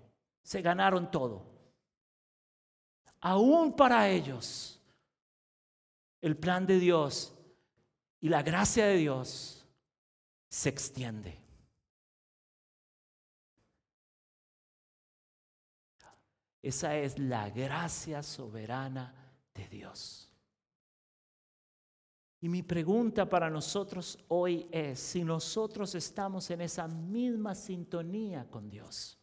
se 0.43 0.61
ganaron 0.61 1.09
todo. 1.09 1.45
Aún 3.21 3.73
para 3.73 4.09
ellos 4.09 4.74
el 6.25 6.35
plan 6.35 6.65
de 6.65 6.79
Dios 6.79 7.35
y 8.19 8.29
la 8.29 8.41
gracia 8.41 8.87
de 8.87 8.95
Dios 8.97 9.63
se 10.49 10.69
extiende. 10.69 11.39
Esa 16.63 16.97
es 16.97 17.19
la 17.19 17.51
gracia 17.51 18.23
soberana 18.23 19.13
de 19.53 19.67
Dios. 19.67 20.31
Y 22.41 22.49
mi 22.49 22.63
pregunta 22.63 23.29
para 23.29 23.51
nosotros 23.51 24.17
hoy 24.29 24.67
es 24.71 24.99
si 24.99 25.23
nosotros 25.23 25.93
estamos 25.93 26.49
en 26.49 26.61
esa 26.61 26.87
misma 26.87 27.53
sintonía 27.53 28.49
con 28.49 28.67
Dios. 28.67 29.19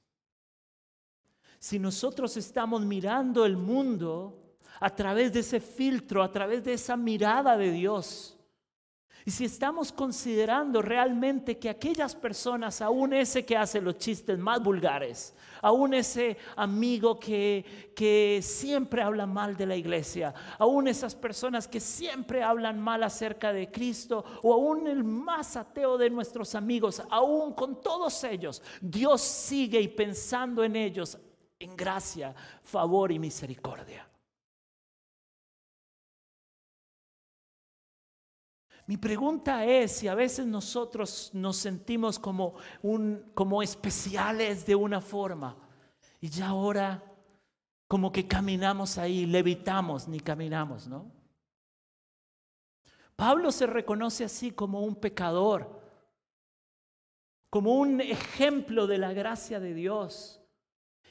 Si 1.59 1.81
nosotros 1.81 2.37
estamos 2.37 2.87
mirando 2.87 3.45
el 3.45 3.57
mundo 3.57 4.42
a 4.81 4.91
través 4.91 5.33
de 5.33 5.41
ese 5.41 5.61
filtro, 5.61 6.23
a 6.23 6.31
través 6.31 6.65
de 6.65 6.75
esa 6.75 6.97
mirada 6.97 7.57
de 7.57 7.71
Dios. 7.71 8.37
Y 9.25 9.31
si 9.31 9.45
estamos 9.45 9.93
considerando 9.93 10.83
realmente 10.83 11.57
que 11.59 11.71
aquellas 11.71 12.17
personas, 12.17 12.83
aún 12.83 13.13
ese 13.13 13.45
que 13.45 13.57
hace 13.57 13.81
los 13.81 13.97
chistes 13.99 14.37
más 14.37 14.61
vulgares, 14.61 15.33
aún 15.61 15.95
ese 15.95 16.37
amigo 16.57 17.21
que, 17.21 17.93
que 17.95 18.41
siempre 18.43 19.01
habla 19.01 19.25
mal 19.27 19.57
de 19.57 19.67
la 19.67 19.77
iglesia, 19.77 20.35
aún 20.59 20.89
esas 20.89 21.15
personas 21.15 21.69
que 21.69 21.79
siempre 21.79 22.43
hablan 22.43 22.81
mal 22.81 23.05
acerca 23.05 23.53
de 23.53 23.71
Cristo, 23.71 24.25
o 24.43 24.55
aún 24.55 24.89
el 24.89 25.05
más 25.05 25.57
ateo 25.57 25.97
de 25.97 26.11
nuestros 26.11 26.57
amigos, 26.57 27.01
aún 27.09 27.53
con 27.53 27.81
todos 27.81 28.25
ellos, 28.25 28.61
Dios 28.81 29.21
sigue 29.21 29.81
y 29.81 29.87
pensando 29.87 30.65
en 30.65 30.75
ellos 30.75 31.17
en 31.61 31.77
gracia, 31.77 32.35
favor 32.65 33.13
y 33.13 33.21
misericordia. 33.21 34.12
Mi 38.93 38.99
pregunta 38.99 39.65
es 39.65 39.91
si 39.93 40.07
a 40.07 40.15
veces 40.15 40.45
nosotros 40.45 41.31
nos 41.33 41.57
sentimos 41.57 42.19
como, 42.19 42.57
un, 42.83 43.33
como 43.33 43.63
especiales 43.63 44.67
de 44.67 44.75
una 44.75 45.01
forma 45.01 45.57
y 46.21 46.29
ya 46.29 46.49
ahora 46.49 47.03
como 47.89 48.13
que 48.13 48.29
caminamos 48.29 48.99
ahí, 48.99 49.25
levitamos 49.25 50.09
ni 50.09 50.21
caminamos, 50.21 50.89
¿no? 50.89 51.11
Pablo 53.17 53.51
se 53.51 53.67
reconoce 53.67 54.25
así 54.25 54.51
como 54.51 54.83
un 54.83 54.97
pecador, 54.97 55.81
como 57.49 57.77
un 57.77 57.99
ejemplo 58.03 58.87
de 58.87 58.99
la 58.99 59.15
gracia 59.15 59.59
de 59.59 59.73
Dios. 59.73 60.43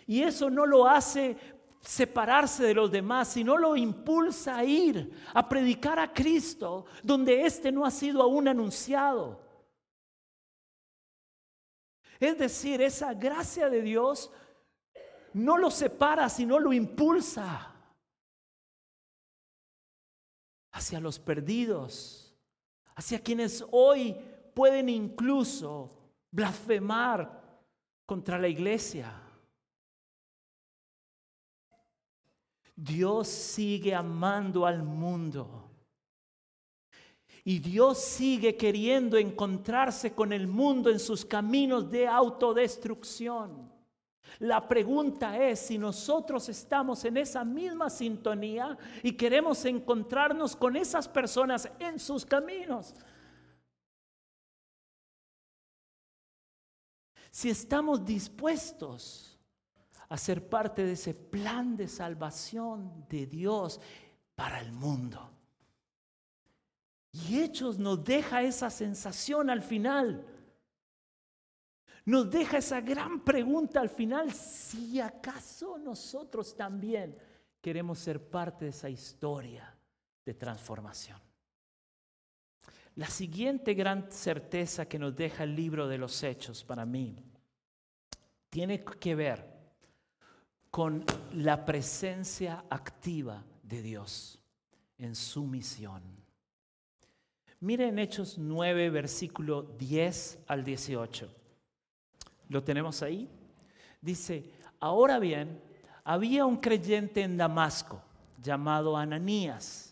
Y 0.05 0.21
eso 0.21 0.51
no 0.51 0.67
lo 0.67 0.85
hace 0.85 1.35
separarse 1.81 2.63
de 2.63 2.73
los 2.73 2.91
demás, 2.91 3.29
sino 3.29 3.57
lo 3.57 3.75
impulsa 3.75 4.57
a 4.57 4.63
ir 4.63 5.13
a 5.33 5.47
predicar 5.47 5.99
a 5.99 6.13
Cristo 6.13 6.85
donde 7.03 7.45
éste 7.45 7.71
no 7.71 7.85
ha 7.85 7.91
sido 7.91 8.21
aún 8.21 8.47
anunciado. 8.47 9.41
Es 12.19 12.37
decir, 12.37 12.81
esa 12.81 13.13
gracia 13.15 13.69
de 13.69 13.81
Dios 13.81 14.31
no 15.33 15.57
lo 15.57 15.71
separa, 15.71 16.29
sino 16.29 16.59
lo 16.59 16.71
impulsa 16.71 17.73
hacia 20.71 20.99
los 20.99 21.19
perdidos, 21.19 22.35
hacia 22.95 23.19
quienes 23.19 23.65
hoy 23.71 24.15
pueden 24.53 24.87
incluso 24.89 25.91
blasfemar 26.29 27.41
contra 28.05 28.37
la 28.37 28.47
iglesia. 28.47 29.30
Dios 32.83 33.27
sigue 33.27 33.93
amando 33.93 34.65
al 34.65 34.81
mundo. 34.81 35.69
Y 37.43 37.59
Dios 37.59 37.99
sigue 37.99 38.57
queriendo 38.57 39.17
encontrarse 39.17 40.13
con 40.13 40.33
el 40.33 40.47
mundo 40.47 40.89
en 40.89 40.99
sus 40.99 41.23
caminos 41.23 41.91
de 41.91 42.07
autodestrucción. 42.07 43.71
La 44.39 44.67
pregunta 44.67 45.37
es 45.37 45.59
si 45.59 45.77
nosotros 45.77 46.49
estamos 46.49 47.05
en 47.05 47.17
esa 47.17 47.43
misma 47.43 47.89
sintonía 47.89 48.75
y 49.03 49.11
queremos 49.11 49.63
encontrarnos 49.65 50.55
con 50.55 50.75
esas 50.75 51.07
personas 51.07 51.69
en 51.77 51.99
sus 51.99 52.25
caminos. 52.25 52.95
Si 57.29 57.49
estamos 57.49 58.03
dispuestos 58.03 59.30
a 60.11 60.17
ser 60.17 60.49
parte 60.49 60.83
de 60.83 60.91
ese 60.91 61.13
plan 61.13 61.77
de 61.77 61.87
salvación 61.87 63.05
de 63.07 63.27
Dios 63.27 63.79
para 64.35 64.59
el 64.59 64.73
mundo. 64.73 65.31
Y 67.13 67.39
Hechos 67.39 67.79
nos 67.79 68.03
deja 68.03 68.43
esa 68.43 68.69
sensación 68.69 69.49
al 69.49 69.61
final. 69.61 70.27
Nos 72.03 72.29
deja 72.29 72.57
esa 72.57 72.81
gran 72.81 73.23
pregunta 73.23 73.79
al 73.79 73.87
final, 73.87 74.33
si 74.33 74.99
acaso 74.99 75.77
nosotros 75.77 76.57
también 76.57 77.17
queremos 77.61 77.97
ser 77.97 78.29
parte 78.29 78.65
de 78.65 78.71
esa 78.71 78.89
historia 78.89 79.73
de 80.25 80.33
transformación. 80.33 81.21
La 82.95 83.07
siguiente 83.07 83.73
gran 83.75 84.11
certeza 84.11 84.89
que 84.89 84.99
nos 84.99 85.15
deja 85.15 85.45
el 85.45 85.55
libro 85.55 85.87
de 85.87 85.97
los 85.97 86.21
Hechos 86.21 86.65
para 86.65 86.85
mí 86.85 87.15
tiene 88.49 88.83
que 88.83 89.15
ver 89.15 89.60
con 90.71 91.05
la 91.33 91.65
presencia 91.65 92.63
activa 92.69 93.43
de 93.61 93.81
Dios 93.81 94.39
en 94.97 95.15
su 95.15 95.45
misión. 95.45 96.01
Miren 97.59 97.99
Hechos 97.99 98.37
9, 98.37 98.89
versículo 98.89 99.61
10 99.61 100.39
al 100.47 100.63
18. 100.63 101.29
¿Lo 102.49 102.63
tenemos 102.63 103.03
ahí? 103.03 103.29
Dice, 104.01 104.51
ahora 104.79 105.19
bien, 105.19 105.61
había 106.03 106.45
un 106.45 106.57
creyente 106.57 107.21
en 107.21 107.37
Damasco 107.37 108.01
llamado 108.41 108.97
Ananías, 108.97 109.91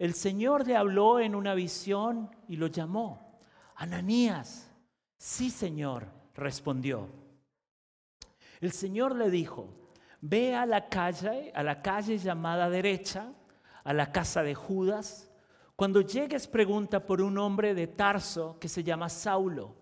el 0.00 0.14
Señor 0.14 0.66
le 0.66 0.76
habló 0.76 1.20
en 1.20 1.34
una 1.34 1.52
visión 1.52 2.34
y 2.48 2.56
lo 2.56 2.68
llamó. 2.68 3.38
Ananías, 3.76 4.70
sí 5.18 5.50
Señor, 5.50 6.06
respondió. 6.34 7.06
El 8.62 8.72
Señor 8.72 9.14
le 9.14 9.28
dijo, 9.28 9.68
ve 10.20 10.54
a 10.54 10.66
la 10.66 10.88
calle, 10.88 11.52
a 11.54 11.62
la 11.62 11.80
calle 11.82 12.18
llamada 12.18 12.68
derecha, 12.68 13.32
a 13.84 13.92
la 13.92 14.12
casa 14.12 14.42
de 14.42 14.54
Judas. 14.54 15.30
Cuando 15.76 16.02
llegues 16.02 16.46
pregunta 16.46 17.04
por 17.04 17.22
un 17.22 17.38
hombre 17.38 17.74
de 17.74 17.86
Tarso 17.86 18.58
que 18.60 18.68
se 18.68 18.82
llama 18.84 19.08
Saulo. 19.08 19.76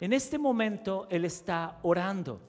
En 0.00 0.12
este 0.12 0.38
momento 0.38 1.06
él 1.10 1.24
está 1.24 1.78
orando. 1.82 2.40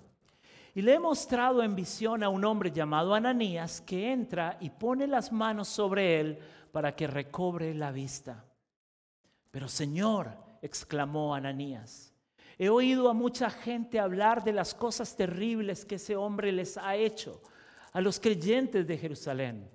Y 0.73 0.81
le 0.81 0.95
he 0.95 0.99
mostrado 0.99 1.63
en 1.63 1.75
visión 1.75 2.23
a 2.23 2.29
un 2.29 2.43
hombre 2.43 2.71
llamado 2.71 3.13
Ananías 3.13 3.79
que 3.81 4.11
entra 4.11 4.57
y 4.59 4.69
pone 4.69 5.07
las 5.07 5.31
manos 5.31 5.69
sobre 5.69 6.19
él 6.19 6.39
para 6.71 6.95
que 6.95 7.07
recobre 7.07 7.73
la 7.73 7.91
vista. 7.91 8.43
Pero 9.51 9.69
Señor, 9.69 10.31
exclamó 10.61 11.33
Ananías, 11.33 12.13
he 12.57 12.69
oído 12.69 13.09
a 13.09 13.13
mucha 13.13 13.49
gente 13.49 13.99
hablar 13.99 14.43
de 14.43 14.53
las 14.53 14.73
cosas 14.73 15.15
terribles 15.15 15.85
que 15.85 15.95
ese 15.95 16.15
hombre 16.15 16.51
les 16.51 16.77
ha 16.77 16.95
hecho 16.95 17.41
a 17.91 18.01
los 18.01 18.19
creyentes 18.19 18.87
de 18.87 18.97
Jerusalén. 18.97 19.69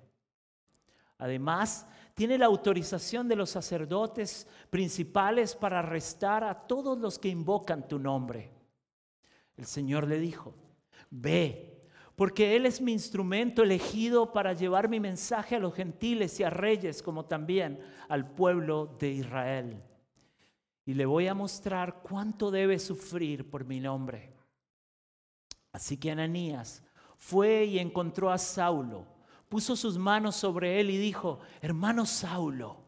Además, 1.18 1.86
tiene 2.14 2.38
la 2.38 2.46
autorización 2.46 3.28
de 3.28 3.36
los 3.36 3.50
sacerdotes 3.50 4.46
principales 4.70 5.54
para 5.54 5.80
arrestar 5.80 6.44
a 6.44 6.54
todos 6.54 6.98
los 6.98 7.18
que 7.18 7.28
invocan 7.28 7.86
tu 7.86 7.98
nombre. 7.98 8.50
El 9.56 9.66
Señor 9.66 10.06
le 10.06 10.18
dijo, 10.18 10.54
ve 11.10 11.70
porque 12.20 12.54
Él 12.54 12.66
es 12.66 12.82
mi 12.82 12.92
instrumento 12.92 13.62
elegido 13.62 14.30
para 14.30 14.52
llevar 14.52 14.90
mi 14.90 15.00
mensaje 15.00 15.56
a 15.56 15.58
los 15.58 15.72
gentiles 15.72 16.38
y 16.38 16.42
a 16.42 16.50
reyes, 16.50 17.02
como 17.02 17.24
también 17.24 17.80
al 18.10 18.30
pueblo 18.30 18.94
de 18.98 19.10
Israel. 19.10 19.82
Y 20.90 20.94
le 20.94 21.06
voy 21.06 21.28
a 21.28 21.34
mostrar 21.34 22.02
cuánto 22.02 22.50
debe 22.50 22.76
sufrir 22.80 23.48
por 23.48 23.64
mi 23.64 23.78
nombre. 23.78 24.34
Así 25.70 25.96
que 25.96 26.10
Ananías 26.10 26.82
fue 27.16 27.64
y 27.66 27.78
encontró 27.78 28.28
a 28.28 28.38
Saulo, 28.38 29.06
puso 29.48 29.76
sus 29.76 29.96
manos 29.96 30.34
sobre 30.34 30.80
él 30.80 30.90
y 30.90 30.98
dijo, 30.98 31.38
hermano 31.60 32.06
Saulo, 32.06 32.82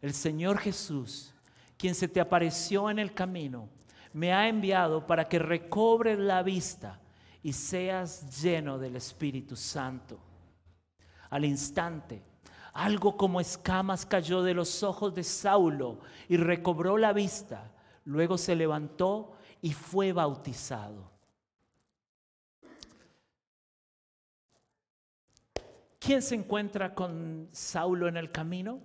el 0.00 0.14
Señor 0.14 0.58
Jesús, 0.58 1.34
quien 1.76 1.96
se 1.96 2.06
te 2.06 2.20
apareció 2.20 2.90
en 2.90 3.00
el 3.00 3.12
camino, 3.12 3.68
me 4.12 4.32
ha 4.32 4.46
enviado 4.46 5.04
para 5.04 5.28
que 5.28 5.40
recobres 5.40 6.16
la 6.16 6.44
vista 6.44 7.00
y 7.42 7.54
seas 7.54 8.40
lleno 8.40 8.78
del 8.78 8.94
Espíritu 8.94 9.56
Santo. 9.56 10.20
Al 11.28 11.44
instante, 11.44 12.22
algo 12.72 13.16
como 13.16 13.40
escamas 13.40 14.06
cayó 14.06 14.42
de 14.42 14.54
los 14.54 14.82
ojos 14.82 15.14
de 15.14 15.24
Saulo 15.24 15.98
y 16.28 16.36
recobró 16.36 16.96
la 16.96 17.12
vista. 17.12 17.70
Luego 18.04 18.38
se 18.38 18.56
levantó 18.56 19.36
y 19.60 19.72
fue 19.72 20.12
bautizado. 20.12 21.10
¿Quién 25.98 26.22
se 26.22 26.34
encuentra 26.34 26.94
con 26.94 27.48
Saulo 27.52 28.08
en 28.08 28.16
el 28.16 28.32
camino? 28.32 28.80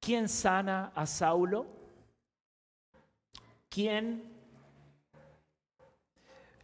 ¿Quién 0.00 0.28
sana 0.28 0.92
a 0.94 1.04
Saulo? 1.04 1.66
¿Quién 3.68 4.35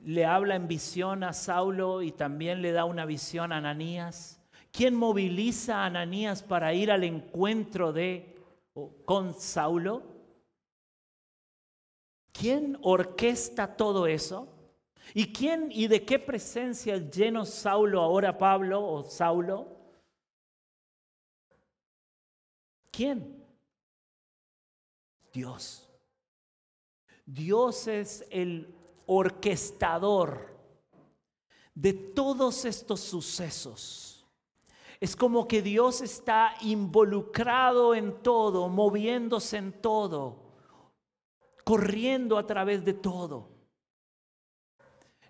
le 0.04 0.24
habla 0.24 0.56
en 0.56 0.68
visión 0.68 1.24
a 1.24 1.32
Saulo 1.32 2.02
y 2.02 2.12
también 2.12 2.62
le 2.62 2.72
da 2.72 2.84
una 2.84 3.06
visión 3.06 3.52
a 3.52 3.58
Ananías? 3.58 4.40
¿Quién 4.70 4.94
moviliza 4.94 5.78
a 5.78 5.86
Ananías 5.86 6.42
para 6.42 6.72
ir 6.74 6.90
al 6.90 7.04
encuentro 7.04 7.92
de 7.92 8.36
con 9.04 9.34
Saulo? 9.34 10.02
¿Quién 12.32 12.78
orquesta 12.82 13.76
todo 13.76 14.06
eso? 14.06 14.48
¿Y 15.14 15.32
quién 15.32 15.68
y 15.70 15.88
de 15.88 16.04
qué 16.04 16.18
presencia 16.18 16.96
lleno 16.96 17.44
Saulo 17.44 18.00
ahora 18.00 18.38
Pablo 18.38 18.82
o 18.82 19.02
Saulo? 19.04 19.68
¿Quién? 22.90 23.44
Dios. 25.32 25.88
Dios 27.26 27.86
es 27.88 28.26
el 28.30 28.74
orquestador 29.16 30.52
de 31.74 31.92
todos 31.92 32.64
estos 32.64 33.00
sucesos. 33.00 34.26
Es 35.00 35.16
como 35.16 35.48
que 35.48 35.62
Dios 35.62 36.00
está 36.00 36.54
involucrado 36.60 37.94
en 37.94 38.22
todo, 38.22 38.68
moviéndose 38.68 39.56
en 39.56 39.72
todo, 39.72 40.36
corriendo 41.64 42.38
a 42.38 42.46
través 42.46 42.84
de 42.84 42.94
todo. 42.94 43.48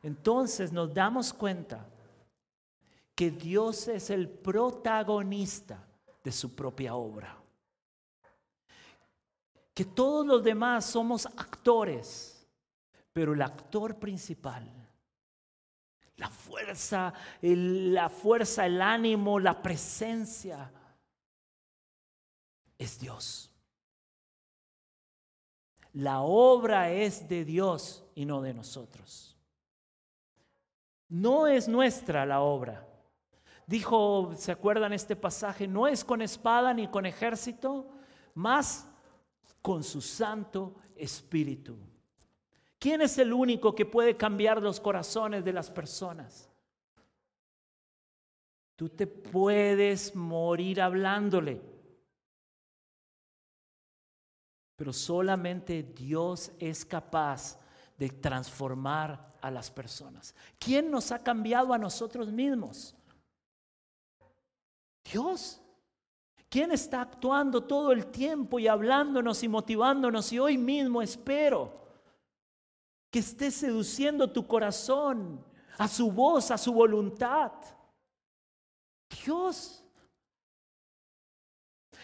Entonces 0.02 0.72
nos 0.72 0.92
damos 0.92 1.32
cuenta 1.32 1.88
que 3.14 3.30
Dios 3.30 3.88
es 3.88 4.10
el 4.10 4.28
protagonista 4.28 5.86
de 6.22 6.32
su 6.32 6.54
propia 6.54 6.94
obra. 6.94 7.38
Que 9.72 9.84
todos 9.84 10.26
los 10.26 10.42
demás 10.42 10.84
somos 10.84 11.24
actores 11.24 12.31
pero 13.12 13.34
el 13.34 13.42
actor 13.42 13.98
principal, 13.98 14.70
la 16.16 16.28
fuerza, 16.30 17.12
la 17.40 18.08
fuerza, 18.08 18.66
el 18.66 18.80
ánimo, 18.80 19.38
la 19.38 19.60
presencia, 19.60 20.70
es 22.78 22.98
Dios. 22.98 23.50
La 25.94 26.20
obra 26.20 26.90
es 26.90 27.28
de 27.28 27.44
Dios 27.44 28.04
y 28.14 28.24
no 28.24 28.40
de 28.40 28.54
nosotros. 28.54 29.36
No 31.08 31.46
es 31.46 31.68
nuestra 31.68 32.24
la 32.24 32.40
obra. 32.40 32.88
Dijo, 33.66 34.32
¿se 34.36 34.50
acuerdan 34.50 34.92
este 34.92 35.14
pasaje? 35.14 35.68
No 35.68 35.86
es 35.86 36.04
con 36.04 36.22
espada 36.22 36.72
ni 36.72 36.88
con 36.88 37.04
ejército, 37.04 37.90
más 38.34 38.88
con 39.60 39.84
su 39.84 40.00
Santo 40.00 40.74
Espíritu. 40.96 41.78
¿Quién 42.82 43.00
es 43.00 43.16
el 43.18 43.32
único 43.32 43.76
que 43.76 43.86
puede 43.86 44.16
cambiar 44.16 44.60
los 44.60 44.80
corazones 44.80 45.44
de 45.44 45.52
las 45.52 45.70
personas? 45.70 46.50
Tú 48.74 48.88
te 48.88 49.06
puedes 49.06 50.16
morir 50.16 50.80
hablándole, 50.80 51.62
pero 54.74 54.92
solamente 54.92 55.84
Dios 55.94 56.50
es 56.58 56.84
capaz 56.84 57.56
de 57.96 58.08
transformar 58.08 59.32
a 59.40 59.48
las 59.48 59.70
personas. 59.70 60.34
¿Quién 60.58 60.90
nos 60.90 61.12
ha 61.12 61.20
cambiado 61.20 61.72
a 61.72 61.78
nosotros 61.78 62.32
mismos? 62.32 62.96
Dios. 65.04 65.60
¿Quién 66.48 66.72
está 66.72 67.02
actuando 67.02 67.62
todo 67.62 67.92
el 67.92 68.06
tiempo 68.06 68.58
y 68.58 68.66
hablándonos 68.66 69.40
y 69.44 69.48
motivándonos? 69.48 70.32
Y 70.32 70.40
hoy 70.40 70.58
mismo 70.58 71.00
espero 71.00 71.81
que 73.12 73.18
esté 73.18 73.50
seduciendo 73.50 74.32
tu 74.32 74.46
corazón 74.46 75.44
a 75.76 75.86
su 75.86 76.10
voz, 76.10 76.50
a 76.50 76.56
su 76.56 76.72
voluntad. 76.72 77.52
Dios. 79.24 79.84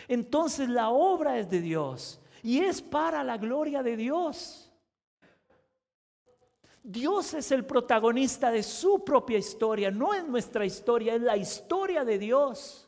Entonces 0.07 0.69
la 0.69 0.91
obra 0.91 1.39
es 1.39 1.49
de 1.49 1.63
Dios 1.63 2.21
y 2.43 2.61
es 2.61 2.83
para 2.83 3.25
la 3.25 3.39
gloria 3.39 3.83
de 3.83 3.97
Dios. 3.97 4.71
Dios 6.83 7.33
es 7.33 7.53
el 7.53 7.65
protagonista 7.65 8.51
de 8.51 8.63
su 8.63 9.03
propia 9.03 9.39
historia, 9.39 9.91
no 9.91 10.13
es 10.13 10.27
nuestra 10.27 10.67
historia, 10.67 11.15
es 11.15 11.23
la 11.23 11.39
historia 11.39 12.05
de 12.05 12.19
Dios. 12.19 12.88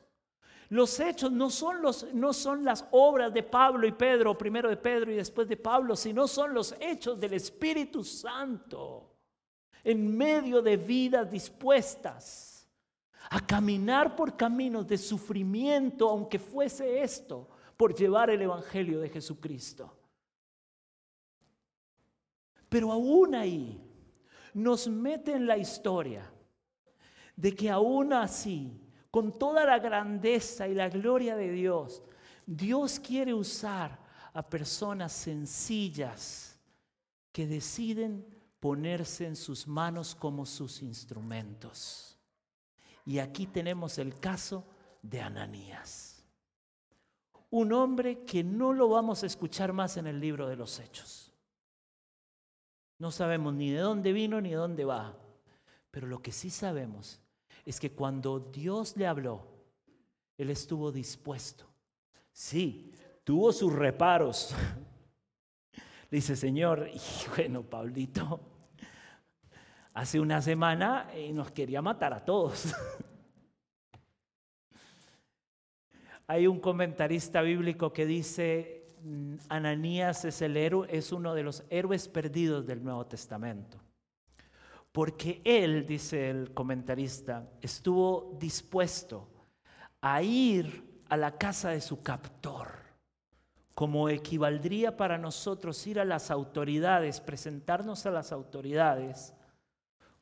Los 0.71 1.01
hechos 1.01 1.33
no 1.33 1.51
son, 1.51 1.83
los, 1.83 2.15
no 2.15 2.33
son 2.33 2.65
las 2.65 2.87
obras 2.93 3.35
de 3.35 3.43
Pablo 3.43 3.89
y 3.89 3.93
Pedro, 3.93 4.39
primero 4.39 4.69
de 4.69 4.77
Pedro 4.77 5.11
y 5.11 5.17
después 5.17 5.49
de 5.49 5.57
Pablo, 5.57 5.97
sino 5.97 6.29
son 6.29 6.55
los 6.55 6.77
hechos 6.81 7.19
del 7.19 7.35
Espíritu 7.35 8.05
Santo 8.05 9.17
en 9.83 10.17
medio 10.17 10.63
de 10.63 10.77
vidas 10.77 11.29
dispuestas 11.29 12.71
a 13.31 13.45
caminar 13.45 14.15
por 14.15 14.37
caminos 14.37 14.87
de 14.87 14.97
sufrimiento, 14.97 16.09
aunque 16.09 16.39
fuese 16.39 17.03
esto, 17.03 17.49
por 17.77 17.93
llevar 17.93 18.31
el 18.31 18.43
Evangelio 18.43 19.01
de 19.01 19.09
Jesucristo. 19.09 19.93
Pero 22.69 22.93
aún 22.93 23.35
ahí 23.35 23.81
nos 24.55 24.87
mete 24.87 25.33
en 25.33 25.49
la 25.49 25.59
historia 25.59 26.31
de 27.35 27.57
que 27.57 27.69
aún 27.69 28.13
así 28.13 28.80
con 29.11 29.39
toda 29.39 29.65
la 29.65 29.79
grandeza 29.79 30.69
y 30.69 30.75
la 30.75 30.89
gloria 30.89 31.37
de 31.37 31.51
Dios, 31.51 32.03
Dios 32.47 33.01
quiere 33.01 33.35
usar 33.35 33.99
a 34.33 34.49
personas 34.49 35.13
sencillas 35.13 36.59
que 37.33 37.47
deciden 37.47 38.25
ponerse 38.61 39.27
en 39.27 39.37
sus 39.37 39.67
manos 39.67 40.15
como 40.15 40.47
sus 40.47 40.83
instrumentos. 40.83 42.19
Y 43.05 43.19
aquí 43.19 43.47
tenemos 43.47 43.99
el 43.99 44.19
caso 44.21 44.65
de 45.03 45.21
Ananías. 45.21 46.25
Un 47.51 47.73
hombre 47.73 48.25
que 48.25 48.45
no 48.45 48.73
lo 48.73 48.89
vamos 48.89 49.23
a 49.23 49.27
escuchar 49.27 49.73
más 49.73 49.97
en 49.97 50.07
el 50.07 50.21
libro 50.21 50.47
de 50.49 50.57
los 50.57 50.79
Hechos. 50.79 51.33
No 52.99 53.11
sabemos 53.11 53.55
ni 53.55 53.71
de 53.71 53.81
dónde 53.81 54.13
vino 54.13 54.41
ni 54.41 54.51
de 54.51 54.57
dónde 54.57 54.85
va. 54.85 55.17
Pero 55.91 56.07
lo 56.07 56.23
que 56.23 56.31
sí 56.31 56.51
sabemos 56.51 57.21
es 57.65 57.79
que 57.81 57.93
cuando 57.93 58.39
Dios 58.41 58.97
le 58.97 59.07
habló, 59.07 59.47
él 60.37 60.51
estuvo 60.51 60.91
dispuesto. 60.91 61.67
Sí, 62.33 62.93
tuvo 63.25 63.53
sus 63.53 63.73
reparos. 63.73 64.55
Le 66.11 66.17
dice, 66.17 66.35
Señor, 66.35 66.89
y 66.93 67.01
bueno, 67.37 67.63
Pablito, 67.63 68.41
hace 69.95 70.19
una 70.19 70.43
semana 70.43 71.09
eh, 71.13 71.33
nos 71.33 71.53
quería 71.53 71.83
matar 71.83 72.13
a 72.13 72.25
todos. 72.25 72.75
Hay 76.27 76.47
un 76.47 76.59
comentarista 76.59 77.43
bíblico 77.43 77.93
que 77.93 78.07
dice, 78.07 78.97
Ananías 79.49 80.25
es, 80.25 80.43
el 80.43 80.57
héroe, 80.57 80.89
es 80.91 81.13
uno 81.13 81.35
de 81.35 81.43
los 81.43 81.65
héroes 81.71 82.09
perdidos 82.09 82.67
del 82.67 82.83
Nuevo 82.83 83.07
Testamento. 83.07 83.79
Porque 84.93 85.41
él, 85.45 85.87
dice 85.87 86.31
el 86.31 86.53
comentarista, 86.53 87.49
estuvo 87.61 88.37
dispuesto 88.41 89.29
a 90.01 90.23
ir 90.23 91.03
a 91.09 91.17
la 91.17 91.37
casa 91.37 91.71
de 91.71 91.81
su 91.81 92.03
captor, 92.03 92.69
como 93.75 94.09
equivaldría 94.09 94.97
para 94.97 95.19
nosotros 95.19 95.87
ir 95.87 96.01
a 96.01 96.05
las 96.05 96.31
autoridades, 96.31 97.21
presentarnos 97.21 98.05
a 98.07 98.11
las 98.11 98.33
autoridades, 98.33 99.33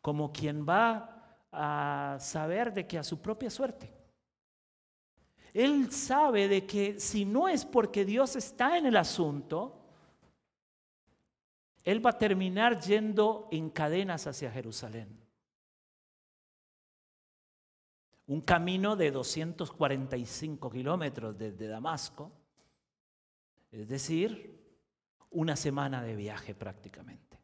como 0.00 0.33
quien 0.33 0.66
va 0.68 1.38
a 1.50 2.18
saber 2.20 2.72
de 2.72 2.87
que 2.87 2.98
a 2.98 3.04
su 3.04 3.20
propia 3.20 3.50
suerte. 3.50 3.92
Él 5.54 5.90
sabe 5.90 6.46
de 6.46 6.66
que 6.66 7.00
si 7.00 7.24
no 7.24 7.48
es 7.48 7.64
porque 7.64 8.04
Dios 8.04 8.37
está 8.37 8.76
en 8.76 8.87
el 8.87 8.96
asunto, 8.96 9.77
Él 11.88 12.05
va 12.05 12.11
a 12.11 12.18
terminar 12.18 12.79
yendo 12.83 13.48
en 13.51 13.70
cadenas 13.70 14.27
hacia 14.27 14.51
Jerusalén. 14.51 15.09
Un 18.27 18.42
camino 18.42 18.94
de 18.94 19.11
245 19.11 20.68
kilómetros 20.68 21.38
desde 21.38 21.66
Damasco, 21.66 22.31
es 23.70 23.88
decir, 23.88 24.62
una 25.31 25.57
semana 25.57 26.03
de 26.03 26.14
viaje 26.14 26.55
prácticamente. 26.55 27.40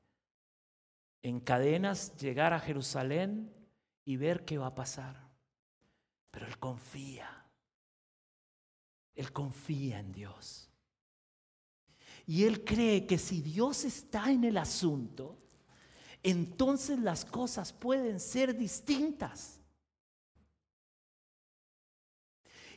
En 1.22 1.40
cadenas 1.40 2.14
llegar 2.18 2.52
a 2.52 2.60
Jerusalén 2.60 3.50
y 4.04 4.18
ver 4.18 4.44
qué 4.44 4.58
va 4.58 4.66
a 4.66 4.74
pasar. 4.74 5.26
Pero 6.30 6.46
él 6.46 6.58
confía. 6.58 7.46
Él 9.14 9.32
confía 9.32 10.00
en 10.00 10.12
Dios. 10.12 10.73
Y 12.26 12.44
él 12.44 12.64
cree 12.64 13.06
que 13.06 13.18
si 13.18 13.40
Dios 13.40 13.84
está 13.84 14.30
en 14.30 14.44
el 14.44 14.56
asunto, 14.56 15.36
entonces 16.22 16.98
las 16.98 17.24
cosas 17.24 17.72
pueden 17.72 18.18
ser 18.18 18.56
distintas. 18.56 19.60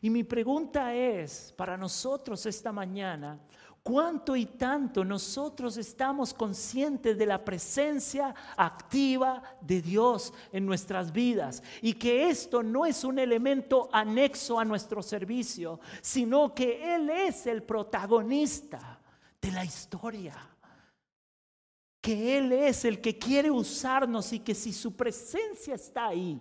Y 0.02 0.10
mi 0.10 0.24
pregunta 0.24 0.94
es 0.94 1.54
para 1.58 1.78
nosotros 1.78 2.46
esta 2.46 2.72
mañana, 2.72 3.40
cuánto 3.82 4.36
y 4.36 4.46
tanto 4.46 5.06
nosotros 5.06 5.78
estamos 5.78 6.34
conscientes 6.34 7.18
de 7.18 7.26
la 7.26 7.44
presencia 7.44 8.36
activa 8.58 9.42
de 9.62 9.82
Dios 9.82 10.34
en 10.52 10.66
nuestras 10.66 11.12
vidas 11.14 11.64
y 11.82 11.94
que 11.94 12.30
esto 12.30 12.62
no 12.62 12.86
es 12.86 13.06
un 13.06 13.18
elemento 13.18 13.90
anexo 13.94 14.60
a 14.60 14.66
nuestro 14.66 15.02
servicio, 15.02 15.80
sino 16.02 16.54
que 16.54 16.96
Él 16.96 17.10
es 17.10 17.48
el 17.48 17.64
protagonista 17.64 18.97
de 19.42 19.52
la 19.52 19.66
historia. 19.66 20.36
Que 22.02 22.38
Él 22.38 22.52
es 22.52 22.86
el 22.86 23.02
que 23.02 23.18
quiere 23.18 23.52
usarnos 23.52 24.32
y 24.34 24.40
que 24.40 24.56
si 24.56 24.72
su 24.72 24.96
presencia 24.96 25.76
está 25.76 26.08
ahí, 26.08 26.40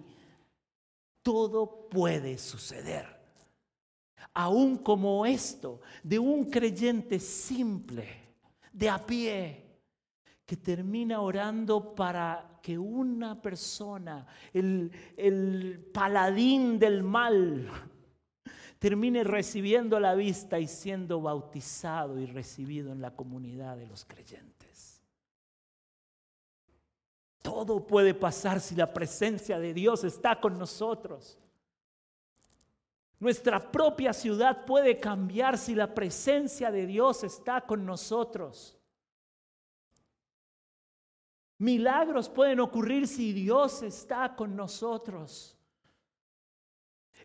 todo 1.22 1.88
puede 1.88 2.38
suceder 2.38 3.16
aún 4.36 4.76
como 4.76 5.24
esto, 5.24 5.80
de 6.02 6.18
un 6.18 6.50
creyente 6.50 7.18
simple, 7.18 8.06
de 8.70 8.90
a 8.90 9.04
pie, 9.04 9.64
que 10.44 10.58
termina 10.58 11.20
orando 11.20 11.94
para 11.94 12.60
que 12.62 12.78
una 12.78 13.40
persona, 13.40 14.26
el, 14.52 14.92
el 15.16 15.88
paladín 15.92 16.78
del 16.78 17.02
mal, 17.02 17.66
termine 18.78 19.24
recibiendo 19.24 19.98
la 19.98 20.14
vista 20.14 20.58
y 20.58 20.66
siendo 20.66 21.20
bautizado 21.20 22.20
y 22.20 22.26
recibido 22.26 22.92
en 22.92 23.00
la 23.00 23.14
comunidad 23.14 23.76
de 23.76 23.86
los 23.86 24.04
creyentes. 24.04 25.02
Todo 27.42 27.86
puede 27.86 28.12
pasar 28.12 28.60
si 28.60 28.74
la 28.74 28.92
presencia 28.92 29.58
de 29.58 29.72
Dios 29.72 30.04
está 30.04 30.40
con 30.40 30.58
nosotros. 30.58 31.38
Nuestra 33.18 33.72
propia 33.72 34.12
ciudad 34.12 34.66
puede 34.66 35.00
cambiar 35.00 35.56
si 35.56 35.74
la 35.74 35.94
presencia 35.94 36.70
de 36.70 36.86
Dios 36.86 37.24
está 37.24 37.62
con 37.62 37.86
nosotros. 37.86 38.76
Milagros 41.58 42.28
pueden 42.28 42.60
ocurrir 42.60 43.08
si 43.08 43.32
Dios 43.32 43.82
está 43.82 44.36
con 44.36 44.54
nosotros. 44.54 45.55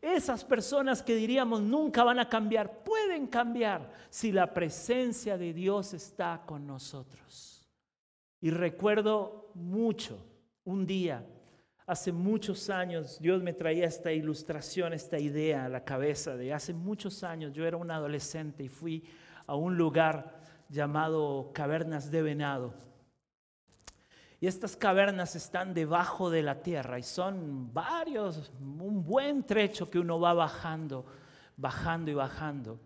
Esas 0.01 0.43
personas 0.43 1.03
que 1.03 1.15
diríamos 1.15 1.61
nunca 1.61 2.03
van 2.03 2.19
a 2.19 2.27
cambiar, 2.27 2.83
pueden 2.83 3.27
cambiar 3.27 3.93
si 4.09 4.31
la 4.31 4.53
presencia 4.53 5.37
de 5.37 5.53
Dios 5.53 5.93
está 5.93 6.41
con 6.45 6.65
nosotros. 6.65 7.69
Y 8.39 8.49
recuerdo 8.49 9.51
mucho 9.53 10.25
un 10.63 10.87
día 10.87 11.23
Hace 11.91 12.13
muchos 12.13 12.69
años 12.69 13.19
Dios 13.19 13.43
me 13.43 13.51
traía 13.51 13.85
esta 13.85 14.13
ilustración, 14.13 14.93
esta 14.93 15.19
idea 15.19 15.65
a 15.65 15.69
la 15.69 15.83
cabeza 15.83 16.37
de 16.37 16.53
hace 16.53 16.73
muchos 16.73 17.21
años. 17.21 17.51
Yo 17.51 17.65
era 17.65 17.75
un 17.75 17.91
adolescente 17.91 18.63
y 18.63 18.69
fui 18.69 19.03
a 19.45 19.55
un 19.55 19.75
lugar 19.75 20.39
llamado 20.69 21.51
Cavernas 21.53 22.09
de 22.09 22.21
Venado. 22.21 22.73
Y 24.41 24.47
estas 24.47 24.75
cavernas 24.75 25.35
están 25.35 25.73
debajo 25.73 26.29
de 26.31 26.41
la 26.41 26.63
tierra 26.63 26.97
y 26.97 27.03
son 27.03 27.71
varios, 27.71 28.51
un 28.59 29.05
buen 29.05 29.45
trecho 29.45 29.89
que 29.89 29.99
uno 29.99 30.19
va 30.19 30.33
bajando, 30.33 31.05
bajando 31.55 32.09
y 32.09 32.15
bajando. 32.15 32.79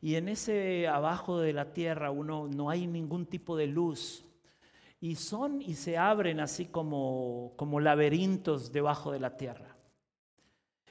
Y 0.00 0.14
en 0.14 0.28
ese 0.28 0.86
abajo 0.86 1.40
de 1.40 1.52
la 1.52 1.72
tierra 1.72 2.12
uno 2.12 2.46
no 2.46 2.70
hay 2.70 2.86
ningún 2.86 3.26
tipo 3.26 3.56
de 3.56 3.66
luz, 3.66 4.24
y 5.00 5.16
son 5.16 5.60
y 5.62 5.74
se 5.74 5.98
abren 5.98 6.38
así 6.38 6.66
como, 6.66 7.54
como 7.56 7.80
laberintos 7.80 8.70
debajo 8.70 9.10
de 9.10 9.18
la 9.18 9.36
tierra. 9.36 9.76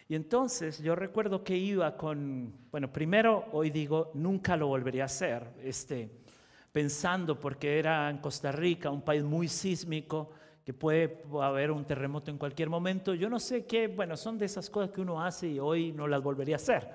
Y 0.08 0.16
entonces 0.16 0.82
yo 0.82 0.96
recuerdo 0.96 1.44
que 1.46 1.56
iba 1.56 1.96
con, 1.96 2.68
bueno, 2.72 2.92
primero 2.92 3.46
hoy 3.52 3.70
digo, 3.70 4.12
nunca 4.16 4.58
lo 4.58 4.68
volvería 4.68 5.04
a 5.04 5.06
hacer, 5.06 5.54
este, 5.64 6.24
pensando 6.72 7.40
porque 7.40 7.80
era 7.80 8.10
en 8.10 8.18
Costa 8.20 8.52
Rica, 8.52 8.90
un 8.90 9.02
país 9.02 9.24
muy 9.24 9.48
sísmico, 9.48 10.32
que 10.66 10.74
puede 10.74 11.24
haber 11.42 11.72
un 11.72 11.84
terremoto 11.84 12.30
en 12.30 12.38
cualquier 12.38 12.70
momento. 12.70 13.16
Yo 13.16 13.30
no 13.30 13.40
sé 13.40 13.66
qué, 13.66 13.88
bueno, 13.88 14.16
son 14.16 14.38
de 14.38 14.46
esas 14.46 14.70
cosas 14.70 14.92
que 14.92 15.02
uno 15.02 15.22
hace 15.24 15.48
y 15.48 15.60
hoy 15.60 15.92
no 15.92 16.08
las 16.08 16.22
volvería 16.22 16.56
a 16.56 16.58
hacer. 16.58 16.88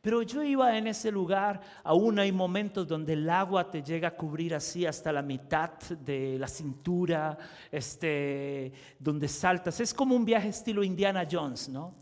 Pero 0.00 0.22
yo 0.22 0.42
iba 0.42 0.78
en 0.78 0.86
ese 0.86 1.12
lugar, 1.12 1.60
aún 1.84 2.18
hay 2.18 2.32
momentos 2.32 2.88
donde 2.88 3.12
el 3.12 3.28
agua 3.28 3.70
te 3.70 3.82
llega 3.82 4.08
a 4.08 4.16
cubrir 4.16 4.54
así 4.54 4.86
hasta 4.86 5.12
la 5.12 5.20
mitad 5.20 5.72
de 5.90 6.38
la 6.38 6.48
cintura, 6.48 7.36
este, 7.70 8.72
donde 8.98 9.28
saltas. 9.28 9.78
Es 9.80 9.92
como 9.92 10.16
un 10.16 10.24
viaje 10.24 10.48
estilo 10.48 10.82
Indiana 10.82 11.28
Jones, 11.30 11.68
¿no? 11.68 11.94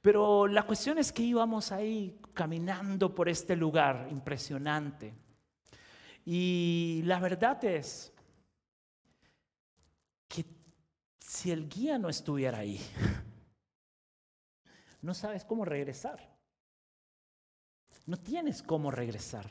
Pero 0.00 0.46
la 0.46 0.62
cuestión 0.62 0.98
es 0.98 1.10
que 1.10 1.24
íbamos 1.24 1.72
ahí 1.72 2.20
caminando 2.32 3.12
por 3.12 3.28
este 3.28 3.56
lugar 3.56 4.06
impresionante. 4.12 5.23
Y 6.24 7.02
la 7.04 7.20
verdad 7.20 7.62
es 7.64 8.12
que 10.26 10.44
si 11.20 11.50
el 11.50 11.68
guía 11.68 11.98
no 11.98 12.08
estuviera 12.08 12.58
ahí, 12.58 12.80
no 15.02 15.12
sabes 15.12 15.44
cómo 15.44 15.64
regresar. 15.64 16.34
No 18.06 18.18
tienes 18.18 18.62
cómo 18.62 18.90
regresar. 18.90 19.48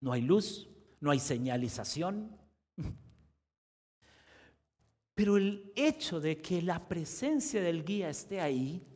No 0.00 0.12
hay 0.12 0.22
luz, 0.22 0.68
no 1.00 1.10
hay 1.10 1.18
señalización. 1.18 2.36
Pero 5.14 5.36
el 5.36 5.72
hecho 5.74 6.20
de 6.20 6.40
que 6.40 6.62
la 6.62 6.88
presencia 6.88 7.60
del 7.60 7.84
guía 7.84 8.08
esté 8.08 8.40
ahí 8.40 8.86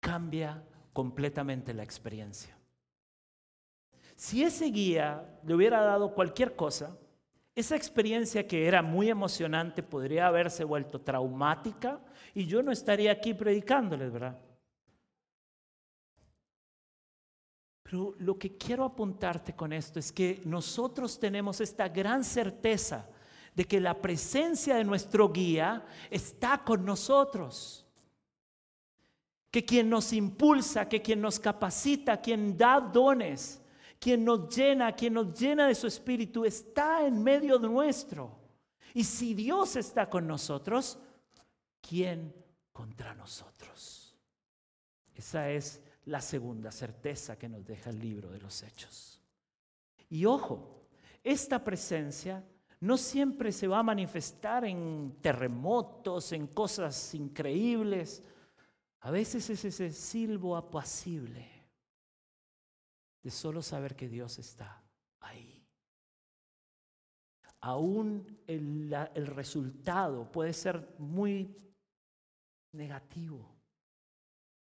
cambia 0.00 0.66
completamente 0.92 1.72
la 1.72 1.84
experiencia. 1.84 2.57
Si 4.18 4.42
ese 4.42 4.64
guía 4.64 5.24
le 5.44 5.54
hubiera 5.54 5.80
dado 5.80 6.12
cualquier 6.12 6.56
cosa, 6.56 6.98
esa 7.54 7.76
experiencia 7.76 8.48
que 8.48 8.66
era 8.66 8.82
muy 8.82 9.08
emocionante 9.08 9.80
podría 9.80 10.26
haberse 10.26 10.64
vuelto 10.64 11.00
traumática 11.00 12.00
y 12.34 12.44
yo 12.44 12.60
no 12.60 12.72
estaría 12.72 13.12
aquí 13.12 13.32
predicándoles, 13.32 14.10
¿verdad? 14.10 14.36
Pero 17.84 18.16
lo 18.18 18.36
que 18.36 18.56
quiero 18.58 18.84
apuntarte 18.84 19.54
con 19.54 19.72
esto 19.72 20.00
es 20.00 20.10
que 20.10 20.42
nosotros 20.44 21.20
tenemos 21.20 21.60
esta 21.60 21.88
gran 21.88 22.24
certeza 22.24 23.08
de 23.54 23.66
que 23.66 23.78
la 23.78 24.02
presencia 24.02 24.74
de 24.74 24.84
nuestro 24.84 25.32
guía 25.32 25.86
está 26.10 26.64
con 26.64 26.84
nosotros. 26.84 27.86
Que 29.52 29.64
quien 29.64 29.88
nos 29.88 30.12
impulsa, 30.12 30.88
que 30.88 31.00
quien 31.00 31.20
nos 31.20 31.38
capacita, 31.38 32.20
quien 32.20 32.58
da 32.58 32.80
dones, 32.80 33.62
quien 33.98 34.24
nos 34.24 34.54
llena, 34.54 34.94
quien 34.94 35.14
nos 35.14 35.38
llena 35.38 35.66
de 35.66 35.74
su 35.74 35.86
espíritu, 35.86 36.44
está 36.44 37.06
en 37.06 37.22
medio 37.22 37.58
nuestro. 37.58 38.38
Y 38.94 39.04
si 39.04 39.34
Dios 39.34 39.76
está 39.76 40.08
con 40.08 40.26
nosotros, 40.26 40.98
¿quién 41.80 42.34
contra 42.72 43.14
nosotros? 43.14 44.16
Esa 45.14 45.50
es 45.50 45.82
la 46.04 46.20
segunda 46.20 46.70
certeza 46.70 47.36
que 47.36 47.48
nos 47.48 47.66
deja 47.66 47.90
el 47.90 47.98
libro 47.98 48.30
de 48.30 48.38
los 48.38 48.62
hechos. 48.62 49.20
Y 50.08 50.24
ojo, 50.24 50.86
esta 51.22 51.62
presencia 51.62 52.44
no 52.80 52.96
siempre 52.96 53.50
se 53.50 53.66
va 53.66 53.80
a 53.80 53.82
manifestar 53.82 54.64
en 54.64 55.18
terremotos, 55.20 56.32
en 56.32 56.46
cosas 56.46 57.14
increíbles. 57.14 58.22
A 59.00 59.10
veces 59.10 59.50
es 59.50 59.64
ese 59.64 59.90
silbo 59.90 60.56
apacible 60.56 61.57
solo 63.30 63.62
saber 63.62 63.96
que 63.96 64.08
Dios 64.08 64.38
está 64.38 64.82
ahí. 65.20 65.64
Aún 67.60 68.38
el, 68.46 68.94
el 69.14 69.26
resultado 69.26 70.30
puede 70.30 70.52
ser 70.52 70.94
muy 70.98 71.56
negativo. 72.72 73.54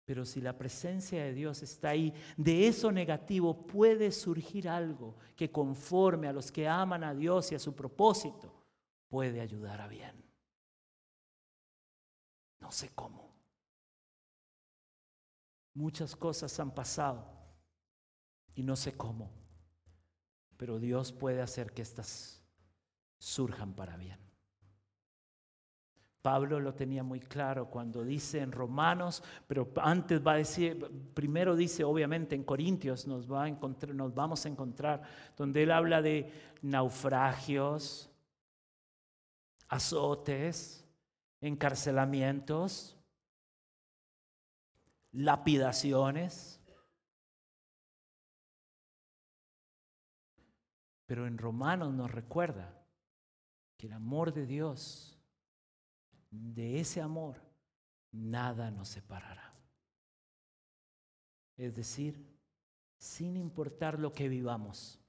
Pero 0.05 0.23
si 0.23 0.39
la 0.39 0.55
presencia 0.55 1.23
de 1.23 1.33
Dios 1.33 1.63
está 1.63 1.89
ahí, 1.89 2.13
de 2.37 2.67
eso 2.67 2.91
negativo 2.91 3.65
puede 3.65 4.11
surgir 4.11 4.69
algo 4.69 5.15
que 5.35 5.51
conforme 5.51 6.27
a 6.27 6.33
los 6.33 6.51
que 6.51 6.67
aman 6.67 7.03
a 7.03 7.13
Dios 7.13 7.51
y 7.51 7.55
a 7.55 7.59
su 7.59 7.75
propósito, 7.75 8.53
puede 9.09 9.41
ayudar 9.41 9.81
a 9.81 9.87
bien. 9.87 10.23
No 12.59 12.71
sé 12.71 12.91
cómo. 12.93 13.33
Muchas 15.73 16.15
cosas 16.15 16.57
han 16.59 16.71
pasado 16.71 17.34
y 18.55 18.63
no 18.63 18.75
sé 18.75 18.95
cómo, 18.95 19.29
pero 20.57 20.79
Dios 20.79 21.11
puede 21.11 21.41
hacer 21.41 21.71
que 21.73 21.81
estas 21.81 22.41
surjan 23.19 23.73
para 23.73 23.97
bien. 23.97 24.25
Pablo 26.25 26.59
lo 26.59 26.73
tenía 26.73 27.03
muy 27.03 27.19
claro 27.19 27.69
cuando 27.69 28.03
dice 28.03 28.39
en 28.39 28.51
Romanos, 28.51 29.21
pero 29.45 29.71
antes 29.75 30.25
va 30.25 30.31
a 30.31 30.37
decir, 30.37 30.83
primero 31.13 31.55
dice 31.55 31.83
obviamente 31.83 32.33
en 32.33 32.43
Corintios 32.43 33.05
nos, 33.05 33.31
va 33.31 33.43
a 33.43 33.47
encontrar, 33.47 33.93
nos 33.93 34.15
vamos 34.15 34.43
a 34.43 34.49
encontrar, 34.49 35.03
donde 35.37 35.61
él 35.61 35.71
habla 35.71 36.01
de 36.01 36.31
naufragios, 36.63 38.09
azotes, 39.67 40.83
encarcelamientos, 41.41 42.97
lapidaciones. 45.11 46.59
Pero 51.05 51.27
en 51.27 51.37
Romanos 51.37 51.93
nos 51.93 52.11
recuerda 52.11 52.73
que 53.77 53.87
el 53.87 53.93
amor 53.93 54.33
de 54.33 54.45
Dios 54.45 55.15
de 56.31 56.79
ese 56.79 57.01
amor, 57.01 57.41
nada 58.11 58.71
nos 58.71 58.89
separará. 58.89 59.53
Es 61.57 61.73
decir, 61.75 62.25
sin 62.97 63.37
importar 63.37 63.99
lo 63.99 64.11
que 64.11 64.27
vivamos, 64.27 64.99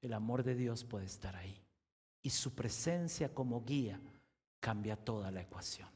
el 0.00 0.12
amor 0.12 0.42
de 0.42 0.54
Dios 0.54 0.84
puede 0.84 1.06
estar 1.06 1.36
ahí. 1.36 1.60
Y 2.22 2.30
su 2.30 2.54
presencia 2.54 3.34
como 3.34 3.64
guía 3.64 4.00
cambia 4.60 4.96
toda 4.96 5.30
la 5.30 5.42
ecuación. 5.42 5.88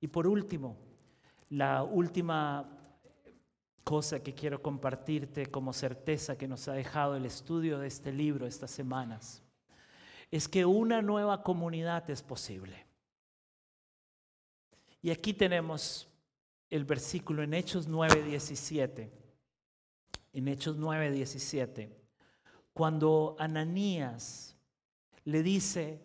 Y 0.00 0.08
por 0.08 0.26
último, 0.26 0.76
la 1.50 1.82
última 1.82 2.77
cosa 3.88 4.22
que 4.22 4.34
quiero 4.34 4.60
compartirte 4.60 5.46
como 5.46 5.72
certeza 5.72 6.36
que 6.36 6.46
nos 6.46 6.68
ha 6.68 6.74
dejado 6.74 7.16
el 7.16 7.24
estudio 7.24 7.78
de 7.78 7.86
este 7.86 8.12
libro 8.12 8.46
estas 8.46 8.70
semanas 8.70 9.42
es 10.30 10.46
que 10.46 10.66
una 10.66 11.00
nueva 11.00 11.42
comunidad 11.42 12.10
es 12.10 12.22
posible. 12.22 12.84
Y 15.00 15.08
aquí 15.08 15.32
tenemos 15.32 16.06
el 16.68 16.84
versículo 16.84 17.42
en 17.42 17.54
Hechos 17.54 17.88
9, 17.88 18.24
17. 18.24 19.10
En 20.34 20.48
Hechos 20.48 20.76
9, 20.76 21.10
17. 21.10 21.90
Cuando 22.74 23.36
Ananías 23.38 24.54
le 25.24 25.42
dice, 25.42 26.04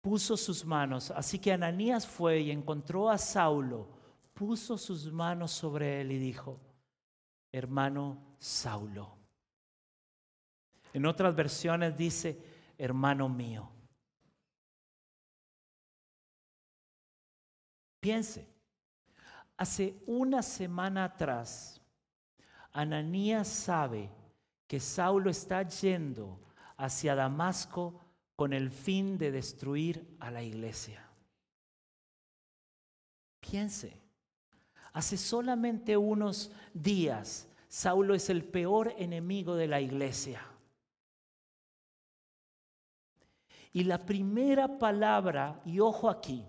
puso 0.00 0.36
sus 0.36 0.64
manos, 0.64 1.10
así 1.10 1.40
que 1.40 1.52
Ananías 1.52 2.06
fue 2.06 2.42
y 2.42 2.52
encontró 2.52 3.10
a 3.10 3.18
Saulo, 3.18 3.88
puso 4.34 4.78
sus 4.78 5.10
manos 5.10 5.50
sobre 5.50 6.00
él 6.00 6.12
y 6.12 6.18
dijo, 6.18 6.60
hermano 7.52 8.36
Saulo. 8.38 9.16
En 10.92 11.06
otras 11.06 11.34
versiones 11.34 11.96
dice, 11.96 12.38
hermano 12.76 13.28
mío. 13.28 13.70
Piense, 18.00 18.48
hace 19.56 20.02
una 20.06 20.42
semana 20.42 21.04
atrás, 21.04 21.80
Ananías 22.72 23.48
sabe 23.48 24.10
que 24.66 24.78
Saulo 24.78 25.30
está 25.30 25.62
yendo 25.62 26.40
hacia 26.76 27.14
Damasco 27.14 28.00
con 28.36 28.52
el 28.52 28.70
fin 28.70 29.18
de 29.18 29.32
destruir 29.32 30.16
a 30.20 30.30
la 30.30 30.42
iglesia. 30.42 31.04
Piense, 33.40 34.07
hace 34.98 35.16
solamente 35.16 35.96
unos 35.96 36.50
días, 36.74 37.48
Saulo 37.68 38.16
es 38.16 38.30
el 38.30 38.42
peor 38.42 38.92
enemigo 38.98 39.54
de 39.54 39.68
la 39.68 39.80
iglesia. 39.80 40.44
Y 43.72 43.84
la 43.84 44.04
primera 44.04 44.76
palabra, 44.76 45.62
y 45.64 45.78
ojo 45.78 46.10
aquí, 46.10 46.44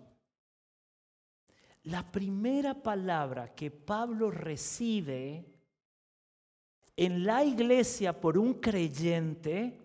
la 1.84 2.12
primera 2.12 2.74
palabra 2.74 3.54
que 3.54 3.70
Pablo 3.70 4.32
recibe 4.32 5.46
en 6.98 7.26
la 7.28 7.44
iglesia 7.44 8.20
por 8.20 8.36
un 8.36 8.56
creyente 8.56 9.80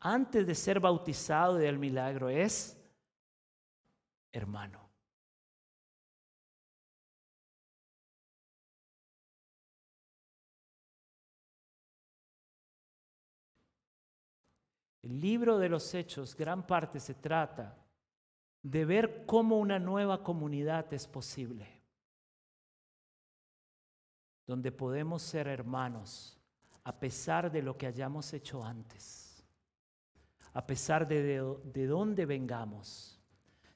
antes 0.00 0.44
de 0.44 0.56
ser 0.56 0.80
bautizado 0.80 1.54
del 1.54 1.78
milagro 1.78 2.30
es 2.30 2.76
hermano. 4.32 4.89
El 15.10 15.20
libro 15.20 15.58
de 15.58 15.68
los 15.68 15.92
hechos, 15.92 16.36
gran 16.36 16.64
parte 16.64 17.00
se 17.00 17.14
trata 17.14 17.76
de 18.62 18.84
ver 18.84 19.26
cómo 19.26 19.58
una 19.58 19.80
nueva 19.80 20.22
comunidad 20.22 20.86
es 20.94 21.08
posible, 21.08 21.66
donde 24.46 24.70
podemos 24.70 25.20
ser 25.22 25.48
hermanos 25.48 26.38
a 26.84 26.96
pesar 26.96 27.50
de 27.50 27.60
lo 27.60 27.76
que 27.76 27.88
hayamos 27.88 28.32
hecho 28.34 28.64
antes, 28.64 29.44
a 30.52 30.64
pesar 30.64 31.08
de, 31.08 31.42
de, 31.64 31.86
dónde 31.88 32.24
vengamos, 32.24 33.20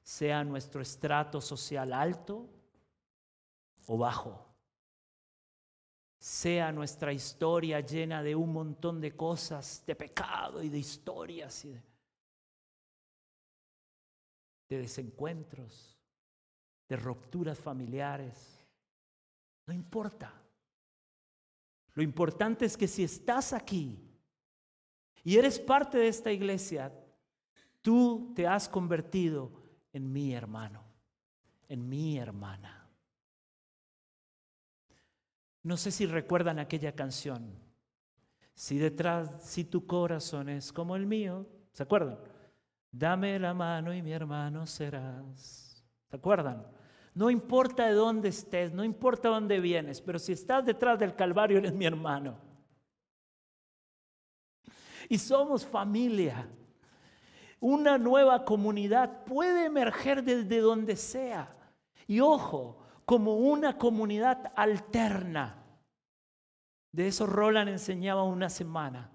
sea 0.05 0.45
nuestro 0.45 0.83
estrato 0.83 1.41
social 1.41 1.93
alto 1.93 2.49
o 3.87 3.99
bajo, 3.99 4.54
sea 6.25 6.73
nuestra 6.73 7.13
historia 7.13 7.81
llena 7.81 8.23
de 8.23 8.35
un 8.35 8.53
montón 8.53 9.01
de 9.01 9.15
cosas, 9.15 9.85
de 9.87 9.95
pecado 9.95 10.63
y 10.63 10.69
de 10.69 10.79
historias 10.79 11.65
y 11.65 11.71
de 11.71 11.95
de 14.69 14.79
desencuentros, 14.79 15.99
de 16.89 16.97
rupturas 16.97 17.59
familiares. 17.59 18.67
No 19.67 19.75
importa. 19.75 20.33
Lo 21.95 22.03
importante 22.03 22.65
es 22.65 22.77
que 22.77 22.89
si 22.89 23.05
estás 23.05 23.53
aquí 23.53 23.99
y 25.23 25.37
eres 25.37 25.59
parte 25.59 25.99
de 25.99 26.09
esta 26.09 26.33
iglesia, 26.33 26.93
tú 27.83 28.33
te 28.35 28.47
has 28.47 28.69
convertido 28.69 29.53
en 29.93 30.13
mi 30.13 30.35
hermano, 30.35 30.83
en 31.69 31.89
mi 31.89 32.19
hermana. 32.19 32.74
No 35.65 35.77
sé 35.77 35.91
si 35.91 36.07
recuerdan 36.07 36.61
aquella 36.61 36.93
canción. 36.93 37.59
Si 38.55 38.79
detrás, 38.79 39.43
si 39.43 39.65
tu 39.65 39.85
corazón 39.85 40.49
es 40.49 40.73
como 40.73 40.95
el 40.95 41.07
mío, 41.07 41.49
¿Se 41.75 41.83
acuerdan? 41.83 42.19
Dame 42.91 43.39
la 43.41 43.53
mano 43.53 43.93
y 43.93 44.01
mi 44.01 44.13
hermano 44.13 44.65
serás. 44.65 45.85
¿Se 46.09 46.17
acuerdan? 46.17 46.65
No 47.13 47.31
importa 47.31 47.87
de 47.87 47.95
dónde 47.95 48.29
estés, 48.29 48.73
no 48.73 48.85
importa 48.85 49.29
dónde 49.29 49.59
vienes, 49.59 50.01
pero 50.01 50.21
si 50.21 50.33
estás 50.33 50.65
detrás 50.65 50.99
del 51.01 51.17
Calvario 51.17 51.59
eres 51.59 51.75
mi 51.75 51.85
hermano. 51.85 52.39
Y 55.09 55.19
somos 55.19 55.67
familia. 55.67 56.49
Una 57.59 57.99
nueva 57.99 58.45
comunidad 58.45 59.25
puede 59.25 59.67
emerger 59.67 60.23
desde 60.23 60.61
donde 60.61 60.95
sea. 60.95 61.57
Y 62.07 62.21
ojo, 62.21 62.84
como 63.05 63.37
una 63.37 63.77
comunidad 63.77 64.53
alterna. 64.57 65.63
De 66.93 67.09
eso 67.09 67.27
Roland 67.27 67.69
enseñaba 67.69 68.23
una 68.23 68.49
semana. 68.49 69.11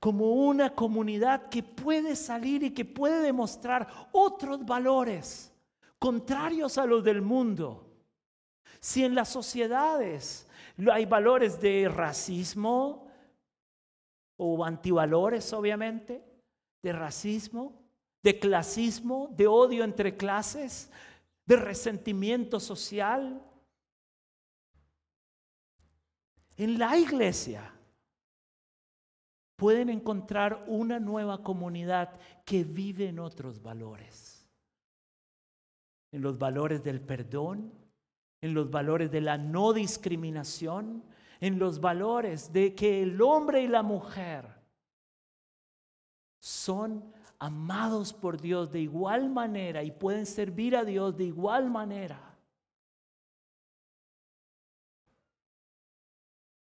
Como 0.00 0.32
una 0.32 0.74
comunidad 0.74 1.48
que 1.48 1.62
puede 1.62 2.16
salir 2.16 2.62
y 2.62 2.70
que 2.70 2.84
puede 2.84 3.20
demostrar 3.20 4.08
otros 4.12 4.64
valores 4.64 5.52
contrarios 5.98 6.78
a 6.78 6.86
los 6.86 7.02
del 7.02 7.20
mundo. 7.20 7.84
Si 8.80 9.04
en 9.04 9.14
las 9.14 9.28
sociedades 9.28 10.48
hay 10.92 11.04
valores 11.04 11.60
de 11.60 11.88
racismo 11.88 13.08
o 14.36 14.64
antivalores, 14.64 15.52
obviamente, 15.52 16.24
de 16.82 16.92
racismo, 16.92 17.82
de 18.22 18.38
clasismo, 18.38 19.28
de 19.32 19.46
odio 19.48 19.82
entre 19.82 20.16
clases, 20.16 20.90
de 21.48 21.56
resentimiento 21.56 22.60
social. 22.60 23.42
En 26.58 26.78
la 26.78 26.98
iglesia 26.98 27.72
pueden 29.56 29.88
encontrar 29.88 30.62
una 30.68 31.00
nueva 31.00 31.42
comunidad 31.42 32.20
que 32.44 32.64
vive 32.64 33.08
en 33.08 33.18
otros 33.18 33.62
valores. 33.62 34.46
En 36.12 36.20
los 36.20 36.38
valores 36.38 36.84
del 36.84 37.00
perdón, 37.00 37.72
en 38.42 38.52
los 38.52 38.70
valores 38.70 39.10
de 39.10 39.22
la 39.22 39.38
no 39.38 39.72
discriminación, 39.72 41.02
en 41.40 41.58
los 41.58 41.80
valores 41.80 42.52
de 42.52 42.74
que 42.74 43.02
el 43.02 43.22
hombre 43.22 43.62
y 43.62 43.68
la 43.68 43.82
mujer 43.82 44.44
son 46.40 47.17
amados 47.38 48.12
por 48.12 48.40
Dios 48.40 48.72
de 48.72 48.80
igual 48.80 49.30
manera 49.30 49.82
y 49.82 49.90
pueden 49.90 50.26
servir 50.26 50.76
a 50.76 50.84
Dios 50.84 51.16
de 51.16 51.24
igual 51.24 51.70
manera. 51.70 52.36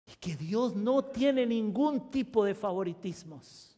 Y 0.08 0.14
que 0.16 0.36
Dios 0.36 0.76
no 0.76 1.04
tiene 1.04 1.46
ningún 1.46 2.10
tipo 2.10 2.44
de 2.44 2.56
favoritismos. 2.56 3.76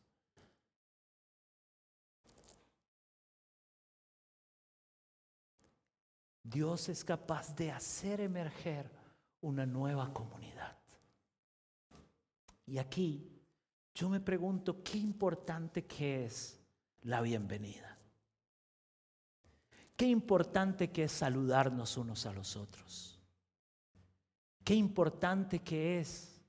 Dios 6.44 6.88
es 6.88 7.04
capaz 7.04 7.54
de 7.56 7.72
hacer 7.72 8.22
emerger 8.22 8.90
una 9.42 9.66
nueva 9.66 10.14
comunidad. 10.14 10.78
Y 12.66 12.78
aquí 12.78 13.30
yo 13.94 14.08
me 14.08 14.22
pregunto 14.22 14.82
qué 14.82 14.98
importante 14.98 15.86
que 15.86 16.26
es 16.26 16.57
la 17.08 17.22
bienvenida. 17.22 17.98
Qué 19.96 20.06
importante 20.06 20.92
que 20.92 21.06
es 21.06 21.12
saludarnos 21.14 21.96
unos 21.96 22.26
a 22.26 22.34
los 22.34 22.58
otros. 22.58 23.18
Qué 24.64 24.76
importante 24.76 25.60
que 25.60 26.00
es. 26.00 26.42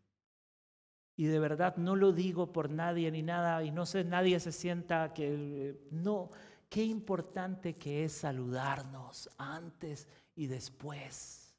Y 1.17 1.27
de 1.27 1.39
verdad 1.39 1.77
no 1.77 1.95
lo 1.95 2.13
digo 2.13 2.53
por 2.53 2.71
nadie 2.71 3.11
ni 3.13 3.23
nada, 3.23 3.63
y 3.63 3.71
no 3.71 3.87
sé, 3.87 4.03
nadie 4.03 4.39
se 4.41 4.51
sienta 4.51 5.15
que... 5.15 5.87
No, 5.93 6.33
qué 6.69 6.83
importante 6.83 7.77
que 7.77 8.05
es 8.05 8.13
saludarnos 8.13 9.31
antes 9.39 10.09
y 10.35 10.49
después. 10.49 11.55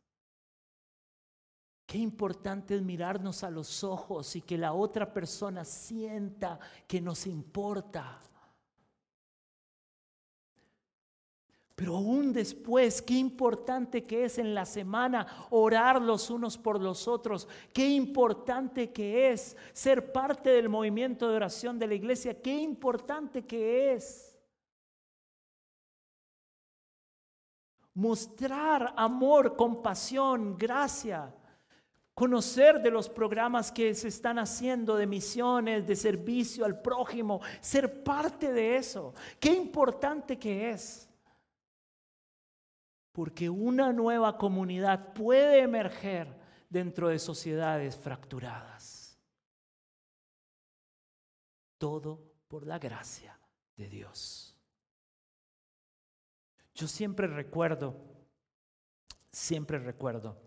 Qué 1.85 1.97
importante 1.97 2.75
es 2.75 2.81
mirarnos 2.81 3.45
a 3.45 3.49
los 3.49 3.83
ojos 3.85 4.35
y 4.35 4.41
que 4.41 4.57
la 4.57 4.73
otra 4.73 5.13
persona 5.13 5.63
sienta 5.63 6.59
que 6.85 6.99
nos 6.99 7.25
importa. 7.25 8.21
Pero 11.79 11.95
aún 11.95 12.33
después, 12.33 13.01
qué 13.01 13.13
importante 13.13 14.03
que 14.03 14.25
es 14.25 14.37
en 14.37 14.53
la 14.53 14.65
semana 14.65 15.47
orar 15.49 16.01
los 16.01 16.29
unos 16.29 16.57
por 16.57 16.77
los 16.81 17.07
otros. 17.07 17.47
Qué 17.71 17.87
importante 17.87 18.91
que 18.91 19.31
es 19.31 19.55
ser 19.71 20.11
parte 20.11 20.49
del 20.49 20.67
movimiento 20.67 21.29
de 21.29 21.37
oración 21.37 21.79
de 21.79 21.87
la 21.87 21.93
iglesia. 21.93 22.41
Qué 22.41 22.53
importante 22.53 23.45
que 23.45 23.93
es 23.93 24.37
mostrar 27.93 28.93
amor, 28.97 29.55
compasión, 29.55 30.57
gracia. 30.57 31.33
Conocer 32.13 32.81
de 32.81 32.91
los 32.91 33.07
programas 33.07 33.71
que 33.71 33.95
se 33.95 34.09
están 34.09 34.37
haciendo 34.37 34.97
de 34.97 35.07
misiones, 35.07 35.87
de 35.87 35.95
servicio 35.95 36.65
al 36.65 36.81
prójimo, 36.81 37.39
ser 37.61 38.03
parte 38.03 38.51
de 38.51 38.75
eso. 38.75 39.13
Qué 39.39 39.53
importante 39.53 40.37
que 40.37 40.71
es. 40.71 41.08
Porque 43.11 43.49
una 43.49 43.91
nueva 43.91 44.37
comunidad 44.37 45.13
puede 45.13 45.61
emerger 45.61 46.39
dentro 46.69 47.09
de 47.09 47.19
sociedades 47.19 47.97
fracturadas. 47.97 49.17
Todo 51.77 52.21
por 52.47 52.65
la 52.67 52.77
gracia 52.77 53.37
de 53.75 53.89
Dios. 53.89 54.55
Yo 56.75 56.87
siempre 56.87 57.27
recuerdo, 57.27 57.95
siempre 59.31 59.79
recuerdo, 59.79 60.37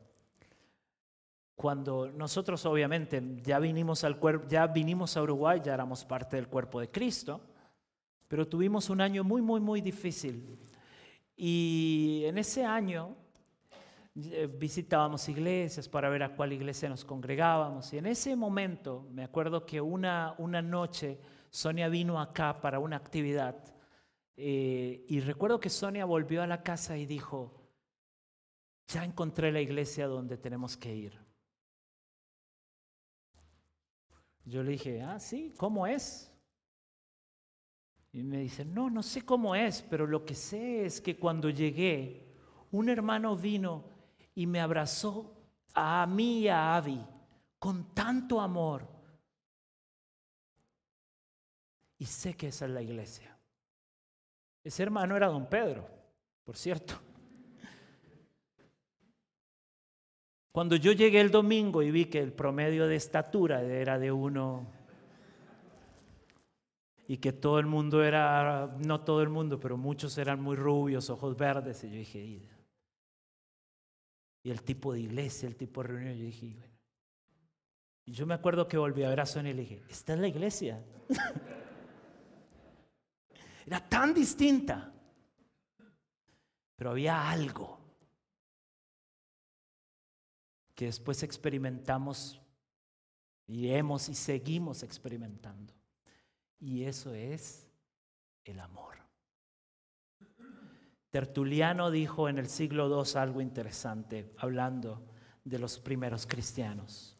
cuando 1.54 2.10
nosotros 2.10 2.64
obviamente 2.66 3.22
ya 3.42 3.58
vinimos 3.58 4.02
al 4.04 4.18
ya 4.48 4.66
vinimos 4.66 5.16
a 5.16 5.22
Uruguay, 5.22 5.60
ya 5.62 5.74
éramos 5.74 6.04
parte 6.04 6.36
del 6.36 6.48
cuerpo 6.48 6.80
de 6.80 6.90
Cristo, 6.90 7.40
pero 8.28 8.48
tuvimos 8.48 8.88
un 8.90 9.00
año 9.00 9.22
muy, 9.22 9.42
muy, 9.42 9.60
muy 9.60 9.80
difícil 9.80 10.58
y 11.44 12.22
en 12.26 12.38
ese 12.38 12.64
año 12.64 13.16
eh, 14.14 14.46
visitábamos 14.46 15.28
iglesias 15.28 15.88
para 15.88 16.08
ver 16.08 16.22
a 16.22 16.36
cuál 16.36 16.52
iglesia 16.52 16.88
nos 16.88 17.04
congregábamos. 17.04 17.92
Y 17.92 17.98
en 17.98 18.06
ese 18.06 18.36
momento, 18.36 19.08
me 19.10 19.24
acuerdo 19.24 19.66
que 19.66 19.80
una, 19.80 20.36
una 20.38 20.62
noche 20.62 21.18
Sonia 21.50 21.88
vino 21.88 22.20
acá 22.20 22.60
para 22.60 22.78
una 22.78 22.94
actividad. 22.94 23.56
Eh, 24.36 25.04
y 25.08 25.18
recuerdo 25.18 25.58
que 25.58 25.68
Sonia 25.68 26.04
volvió 26.04 26.44
a 26.44 26.46
la 26.46 26.62
casa 26.62 26.96
y 26.96 27.06
dijo, 27.06 27.68
ya 28.86 29.04
encontré 29.04 29.50
la 29.50 29.60
iglesia 29.60 30.06
donde 30.06 30.38
tenemos 30.38 30.76
que 30.76 30.94
ir. 30.94 31.18
Yo 34.44 34.62
le 34.62 34.70
dije, 34.70 35.02
ah, 35.02 35.18
sí, 35.18 35.52
¿cómo 35.58 35.88
es? 35.88 36.31
Y 38.12 38.22
me 38.22 38.38
dice, 38.38 38.64
no, 38.64 38.90
no 38.90 39.02
sé 39.02 39.22
cómo 39.22 39.54
es, 39.54 39.82
pero 39.82 40.06
lo 40.06 40.24
que 40.24 40.34
sé 40.34 40.84
es 40.84 41.00
que 41.00 41.16
cuando 41.16 41.48
llegué, 41.48 42.26
un 42.70 42.90
hermano 42.90 43.36
vino 43.36 43.84
y 44.34 44.46
me 44.46 44.60
abrazó 44.60 45.34
a 45.74 46.06
mí 46.06 46.40
y 46.40 46.48
a 46.48 46.76
Abby 46.76 47.00
con 47.58 47.94
tanto 47.94 48.40
amor. 48.40 48.86
Y 51.98 52.04
sé 52.04 52.34
que 52.34 52.48
esa 52.48 52.66
es 52.66 52.70
la 52.72 52.82
iglesia. 52.82 53.34
Ese 54.62 54.82
hermano 54.82 55.16
era 55.16 55.28
don 55.28 55.48
Pedro, 55.48 55.88
por 56.44 56.56
cierto. 56.56 56.94
Cuando 60.52 60.76
yo 60.76 60.92
llegué 60.92 61.20
el 61.20 61.30
domingo 61.30 61.82
y 61.82 61.90
vi 61.90 62.04
que 62.06 62.18
el 62.18 62.32
promedio 62.32 62.86
de 62.86 62.96
estatura 62.96 63.62
era 63.62 63.98
de 63.98 64.12
uno 64.12 64.66
y 67.12 67.18
que 67.18 67.30
todo 67.30 67.58
el 67.58 67.66
mundo 67.66 68.02
era, 68.02 68.74
no 68.78 69.02
todo 69.02 69.20
el 69.20 69.28
mundo, 69.28 69.60
pero 69.60 69.76
muchos 69.76 70.16
eran 70.16 70.40
muy 70.40 70.56
rubios, 70.56 71.10
ojos 71.10 71.36
verdes. 71.36 71.84
Y 71.84 71.90
yo 71.90 71.96
dije, 71.96 72.18
y, 72.18 72.50
el 74.44 74.62
tipo 74.62 74.94
de 74.94 75.00
iglesia, 75.00 75.46
el 75.46 75.56
tipo 75.56 75.82
de 75.82 75.88
reunión, 75.88 76.14
yo 76.14 76.24
dije, 76.24 76.54
bueno. 76.56 76.74
Y 78.06 78.12
yo 78.12 78.24
me 78.24 78.32
acuerdo 78.32 78.66
que 78.66 78.78
volví 78.78 79.02
a 79.02 79.10
ver 79.10 79.20
a 79.20 79.26
Sonia 79.26 79.50
y 79.50 79.54
le 79.54 79.60
dije, 79.60 79.82
esta 79.90 80.14
es 80.14 80.20
la 80.20 80.28
iglesia. 80.28 80.82
era 83.66 83.86
tan 83.86 84.14
distinta, 84.14 84.90
pero 86.74 86.92
había 86.92 87.28
algo 87.28 87.78
que 90.74 90.86
después 90.86 91.22
experimentamos 91.22 92.40
y 93.46 93.68
hemos 93.68 94.08
y 94.08 94.14
seguimos 94.14 94.82
experimentando. 94.82 95.74
Y 96.62 96.84
eso 96.84 97.12
es 97.12 97.66
el 98.44 98.60
amor. 98.60 98.96
Tertuliano 101.10 101.90
dijo 101.90 102.28
en 102.28 102.38
el 102.38 102.48
siglo 102.48 102.86
II 102.86 103.10
algo 103.16 103.40
interesante, 103.40 104.32
hablando 104.38 105.04
de 105.42 105.58
los 105.58 105.80
primeros 105.80 106.24
cristianos. 106.24 107.18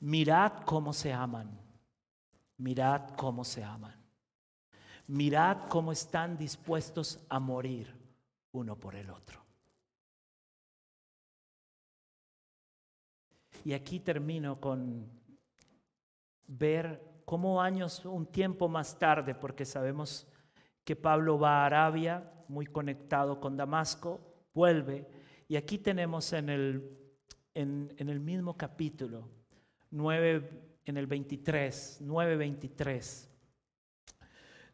Mirad 0.00 0.64
cómo 0.66 0.92
se 0.92 1.14
aman, 1.14 1.58
mirad 2.58 3.08
cómo 3.16 3.42
se 3.42 3.64
aman. 3.64 3.96
mirad 5.06 5.66
cómo 5.70 5.90
están 5.90 6.36
dispuestos 6.36 7.24
a 7.30 7.40
morir 7.40 7.90
uno 8.52 8.76
por 8.76 8.94
el 8.94 9.08
otro. 9.08 9.42
Y 13.64 13.72
aquí 13.72 14.00
termino 14.00 14.60
con 14.60 15.08
ver 16.46 17.07
cómo 17.28 17.60
años, 17.60 18.06
un 18.06 18.24
tiempo 18.24 18.70
más 18.70 18.98
tarde, 18.98 19.34
porque 19.34 19.66
sabemos 19.66 20.26
que 20.82 20.96
Pablo 20.96 21.38
va 21.38 21.60
a 21.60 21.66
Arabia, 21.66 22.32
muy 22.48 22.64
conectado 22.64 23.38
con 23.38 23.54
Damasco, 23.54 24.18
vuelve, 24.54 25.06
y 25.46 25.56
aquí 25.56 25.76
tenemos 25.76 26.32
en 26.32 26.48
el, 26.48 26.98
en, 27.52 27.94
el 27.98 28.18
mismo 28.18 28.56
capítulo, 28.56 29.28
9, 29.90 30.78
en 30.86 30.96
el 30.96 31.06
23, 31.06 32.00
9.23, 32.02 33.28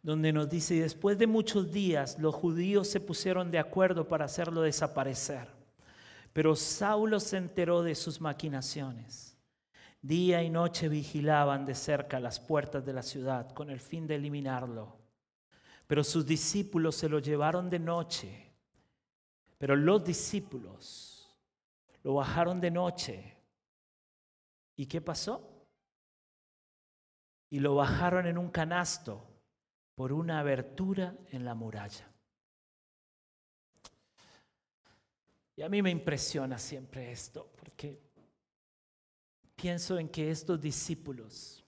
donde 0.00 0.32
nos 0.32 0.48
dice, 0.48 0.76
y 0.76 0.78
después 0.78 1.18
de 1.18 1.26
muchos 1.26 1.72
días 1.72 2.20
los 2.20 2.36
judíos 2.36 2.86
se 2.86 3.00
pusieron 3.00 3.50
de 3.50 3.58
acuerdo 3.58 4.06
para 4.06 4.26
hacerlo 4.26 4.62
desaparecer, 4.62 5.48
pero 6.32 6.54
Saulo 6.54 7.18
se 7.18 7.36
enteró 7.36 7.82
de 7.82 7.96
sus 7.96 8.20
maquinaciones. 8.20 9.33
Día 10.04 10.42
y 10.42 10.50
noche 10.50 10.90
vigilaban 10.90 11.64
de 11.64 11.74
cerca 11.74 12.20
las 12.20 12.38
puertas 12.38 12.84
de 12.84 12.92
la 12.92 13.02
ciudad 13.02 13.54
con 13.54 13.70
el 13.70 13.80
fin 13.80 14.06
de 14.06 14.16
eliminarlo. 14.16 14.98
Pero 15.86 16.04
sus 16.04 16.26
discípulos 16.26 16.94
se 16.94 17.08
lo 17.08 17.20
llevaron 17.20 17.70
de 17.70 17.78
noche. 17.78 18.52
Pero 19.56 19.74
los 19.74 20.04
discípulos 20.04 21.34
lo 22.02 22.12
bajaron 22.12 22.60
de 22.60 22.70
noche. 22.70 23.34
¿Y 24.76 24.84
qué 24.84 25.00
pasó? 25.00 25.66
Y 27.48 27.60
lo 27.60 27.74
bajaron 27.74 28.26
en 28.26 28.36
un 28.36 28.50
canasto 28.50 29.26
por 29.94 30.12
una 30.12 30.40
abertura 30.40 31.16
en 31.30 31.46
la 31.46 31.54
muralla. 31.54 32.12
Y 35.56 35.62
a 35.62 35.70
mí 35.70 35.80
me 35.80 35.90
impresiona 35.90 36.58
siempre 36.58 37.10
esto, 37.10 37.50
porque 37.56 38.12
pienso 39.64 39.98
en 39.98 40.10
que 40.10 40.30
estos 40.30 40.60
discípulos, 40.60 41.64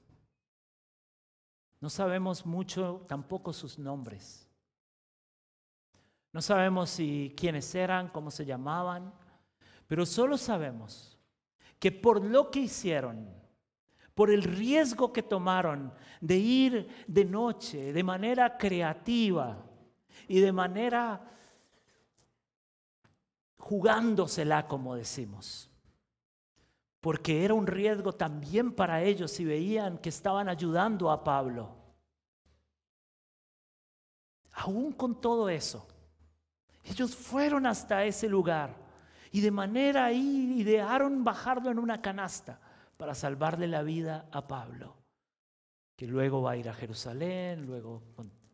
no 1.80 1.88
sabemos 1.88 2.44
mucho 2.44 3.06
tampoco 3.08 3.54
sus 3.54 3.78
nombres. 3.78 4.46
No 6.30 6.42
sabemos 6.42 6.90
si 6.90 7.32
quiénes 7.34 7.74
eran, 7.74 8.08
cómo 8.08 8.30
se 8.30 8.44
llamaban, 8.44 9.14
pero 9.86 10.04
solo 10.04 10.36
sabemos 10.36 11.18
que 11.78 11.90
por 11.90 12.22
lo 12.22 12.50
que 12.50 12.60
hicieron, 12.60 13.30
por 14.14 14.30
el 14.30 14.42
riesgo 14.42 15.10
que 15.10 15.22
tomaron 15.22 15.90
de 16.20 16.36
ir 16.36 17.04
de 17.06 17.24
noche, 17.24 17.94
de 17.94 18.04
manera 18.04 18.58
creativa 18.58 19.64
y 20.28 20.40
de 20.40 20.52
manera 20.52 21.32
jugándosela, 23.56 24.68
como 24.68 24.96
decimos, 24.96 25.70
porque 27.06 27.44
era 27.44 27.54
un 27.54 27.68
riesgo 27.68 28.12
también 28.14 28.72
para 28.72 29.00
ellos 29.00 29.30
si 29.30 29.44
veían 29.44 29.98
que 29.98 30.08
estaban 30.08 30.48
ayudando 30.48 31.08
a 31.08 31.22
Pablo. 31.22 31.70
Aún 34.50 34.90
con 34.90 35.20
todo 35.20 35.48
eso, 35.48 35.86
ellos 36.82 37.14
fueron 37.14 37.64
hasta 37.64 38.04
ese 38.04 38.28
lugar 38.28 38.74
y 39.30 39.40
de 39.40 39.52
manera 39.52 40.06
ahí 40.06 40.56
idearon 40.58 41.22
bajarlo 41.22 41.70
en 41.70 41.78
una 41.78 42.02
canasta 42.02 42.58
para 42.96 43.14
salvarle 43.14 43.68
la 43.68 43.84
vida 43.84 44.28
a 44.32 44.48
Pablo, 44.48 44.96
que 45.94 46.08
luego 46.08 46.42
va 46.42 46.50
a 46.50 46.56
ir 46.56 46.68
a 46.68 46.74
Jerusalén, 46.74 47.66
luego, 47.66 48.02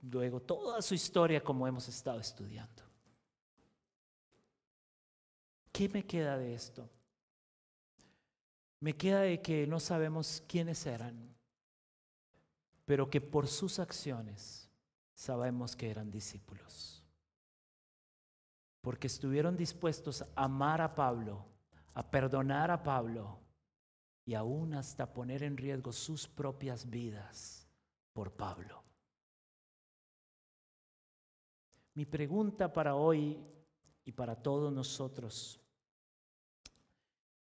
luego 0.03 0.40
toda 0.40 0.82
su 0.82 0.94
historia 0.94 1.42
como 1.42 1.66
hemos 1.66 1.88
estado 1.88 2.20
estudiando. 2.20 2.82
¿Qué 5.72 5.88
me 5.88 6.05
queda 6.05 6.36
de 6.36 6.53
esto? 6.53 6.90
Me 8.83 8.97
queda 8.97 9.20
de 9.20 9.41
que 9.41 9.64
no 9.64 9.78
sabemos 9.78 10.43
quiénes 10.49 10.85
eran, 10.87 11.33
pero 12.85 13.09
que 13.09 13.20
por 13.20 13.47
sus 13.47 13.78
acciones 13.78 14.68
sabemos 15.14 15.76
que 15.76 15.89
eran 15.89 16.11
discípulos. 16.11 17.01
Porque 18.80 19.07
estuvieron 19.07 19.57
dispuestos 19.57 20.22
a 20.22 20.26
amar 20.35 20.80
a 20.80 20.97
Pablo, 20.97 21.45
a 21.95 22.11
perdonar 22.11 22.72
a 22.72 22.83
Pablo 22.83 23.39
y 24.24 24.35
aún 24.35 24.74
hasta 24.74 25.12
poner 25.12 25.45
en 25.45 25.57
riesgo 25.57 25.93
sus 25.93 26.26
propias 26.26 26.91
vidas 26.91 27.68
por 28.12 28.33
Pablo. 28.33 28.83
Mi 31.95 32.05
pregunta 32.05 32.72
para 32.72 32.97
hoy 32.97 33.39
y 34.05 34.11
para 34.11 34.35
todos 34.35 34.72
nosotros 34.72 35.62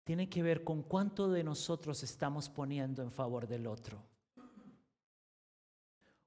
tiene 0.09 0.27
que 0.27 0.41
ver 0.41 0.63
con 0.63 0.81
cuánto 0.81 1.29
de 1.29 1.43
nosotros 1.43 2.01
estamos 2.01 2.49
poniendo 2.49 3.03
en 3.03 3.11
favor 3.11 3.47
del 3.47 3.67
otro. 3.67 4.01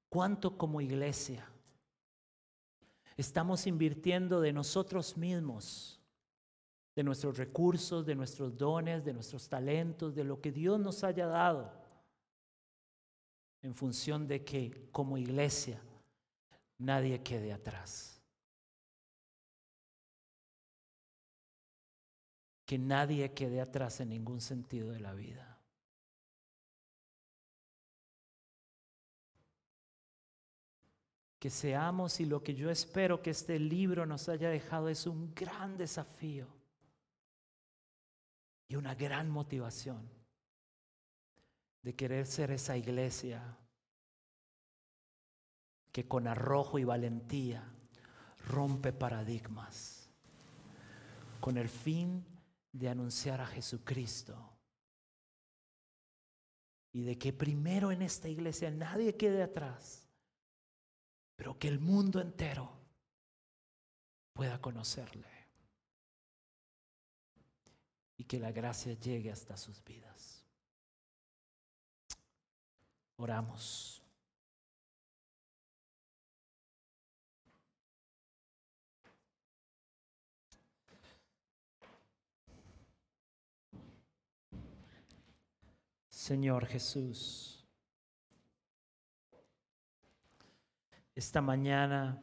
¿Cuánto 0.08 0.56
como 0.56 0.80
iglesia 0.80 1.50
estamos 3.16 3.66
invirtiendo 3.66 4.40
de 4.40 4.52
nosotros 4.52 5.16
mismos, 5.16 6.00
de 6.94 7.02
nuestros 7.02 7.36
recursos, 7.36 8.06
de 8.06 8.14
nuestros 8.14 8.56
dones, 8.56 9.04
de 9.04 9.14
nuestros 9.14 9.48
talentos, 9.48 10.14
de 10.14 10.22
lo 10.22 10.40
que 10.40 10.52
Dios 10.52 10.78
nos 10.78 11.02
haya 11.02 11.26
dado, 11.26 11.72
en 13.62 13.74
función 13.74 14.28
de 14.28 14.44
que 14.44 14.90
como 14.92 15.18
iglesia 15.18 15.82
nadie 16.78 17.20
quede 17.24 17.52
atrás? 17.52 18.11
Que 22.72 22.78
nadie 22.78 23.34
quede 23.34 23.60
atrás 23.60 24.00
en 24.00 24.08
ningún 24.08 24.40
sentido 24.40 24.92
de 24.92 25.00
la 25.00 25.12
vida. 25.12 25.60
Que 31.38 31.50
seamos 31.50 32.18
y 32.20 32.24
lo 32.24 32.42
que 32.42 32.54
yo 32.54 32.70
espero 32.70 33.20
que 33.20 33.28
este 33.28 33.58
libro 33.58 34.06
nos 34.06 34.30
haya 34.30 34.48
dejado 34.48 34.88
es 34.88 35.06
un 35.06 35.34
gran 35.34 35.76
desafío 35.76 36.48
y 38.68 38.76
una 38.76 38.94
gran 38.94 39.28
motivación 39.28 40.08
de 41.82 41.94
querer 41.94 42.24
ser 42.24 42.52
esa 42.52 42.74
iglesia 42.74 43.58
que 45.92 46.08
con 46.08 46.26
arrojo 46.26 46.78
y 46.78 46.84
valentía 46.84 47.70
rompe 48.46 48.94
paradigmas 48.94 50.08
con 51.38 51.58
el 51.58 51.68
fin 51.68 52.31
de 52.72 52.88
anunciar 52.88 53.40
a 53.40 53.46
Jesucristo. 53.46 54.58
Y 56.92 57.02
de 57.02 57.18
que 57.18 57.32
primero 57.32 57.90
en 57.90 58.02
esta 58.02 58.28
iglesia 58.28 58.70
nadie 58.70 59.16
quede 59.16 59.42
atrás, 59.42 60.08
pero 61.36 61.58
que 61.58 61.68
el 61.68 61.78
mundo 61.78 62.20
entero 62.20 62.70
pueda 64.32 64.60
conocerle. 64.60 65.30
Y 68.16 68.24
que 68.24 68.38
la 68.38 68.52
gracia 68.52 68.92
llegue 68.94 69.30
hasta 69.30 69.56
sus 69.56 69.82
vidas. 69.84 70.44
Oramos. 73.16 74.01
Señor 86.22 86.66
Jesús. 86.66 87.66
Esta 91.16 91.42
mañana 91.42 92.22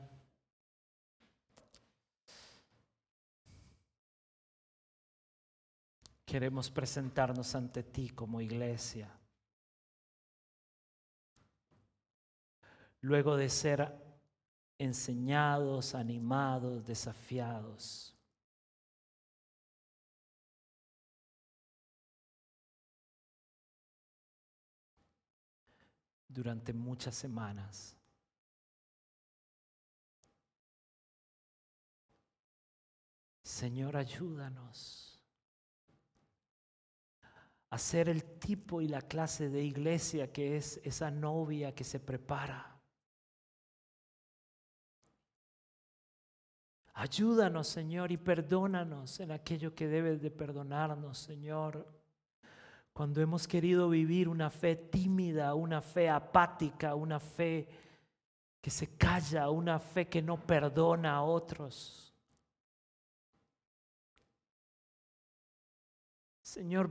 queremos 6.26 6.72
presentarnos 6.72 7.54
ante 7.56 7.84
ti 7.84 8.12
como 8.12 8.39
iglesia. 8.39 9.12
Luego 13.02 13.36
de 13.36 13.50
ser 13.50 13.93
enseñados, 14.78 15.93
animados, 15.93 16.86
desafiados. 16.86 18.18
durante 26.30 26.74
muchas 26.74 27.16
semanas. 27.16 27.98
Señor, 33.44 33.98
ayúdanos 33.98 35.22
a 37.72 37.78
ser 37.78 38.10
el 38.10 38.24
tipo 38.40 38.82
y 38.82 38.88
la 38.88 39.02
clase 39.02 39.50
de 39.50 39.64
iglesia 39.64 40.32
que 40.32 40.56
es 40.56 40.80
esa 40.84 41.12
novia 41.12 41.74
que 41.74 41.84
se 41.84 42.00
prepara. 42.00 42.80
Ayúdanos, 46.94 47.68
Señor, 47.68 48.12
y 48.12 48.18
perdónanos 48.18 49.20
en 49.20 49.32
aquello 49.32 49.74
que 49.74 49.88
debes 49.88 50.22
de 50.22 50.32
perdonarnos, 50.32 51.18
Señor. 51.18 51.99
Cuando 53.00 53.22
hemos 53.22 53.47
querido 53.47 53.88
vivir 53.88 54.28
una 54.28 54.50
fe 54.50 54.76
tímida, 54.76 55.56
una 55.56 55.82
fe 55.82 56.10
apática, 56.10 56.95
una 56.95 57.18
fe 57.18 57.66
que 58.60 58.70
se 58.70 58.97
calla, 58.97 59.50
una 59.50 59.80
fe 59.80 60.10
que 60.10 60.22
no 60.22 60.36
perdona 60.36 61.16
a 61.16 61.22
otros. 61.22 62.14
Señor, 66.41 66.89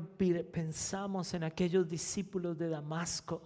pensamos 0.51 1.35
en 1.35 1.45
aquellos 1.45 1.87
discípulos 1.87 2.57
de 2.57 2.71
Damasco 2.71 3.43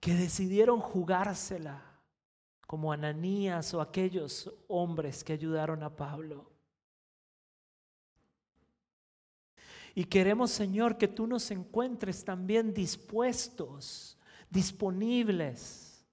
que 0.00 0.14
decidieron 0.14 0.80
jugársela 0.80 2.00
como 2.66 2.90
Ananías 2.90 3.74
o 3.74 3.82
aquellos 3.82 4.50
hombres 4.66 5.22
que 5.22 5.34
ayudaron 5.34 5.82
a 5.82 5.94
Pablo. 5.94 6.51
Y 9.94 10.04
queremos, 10.04 10.50
Señor, 10.50 10.96
que 10.96 11.08
tú 11.08 11.26
nos 11.26 11.50
encuentres 11.50 12.24
también 12.24 12.72
dispuestos, 12.72 14.18
disponibles, 14.48 16.06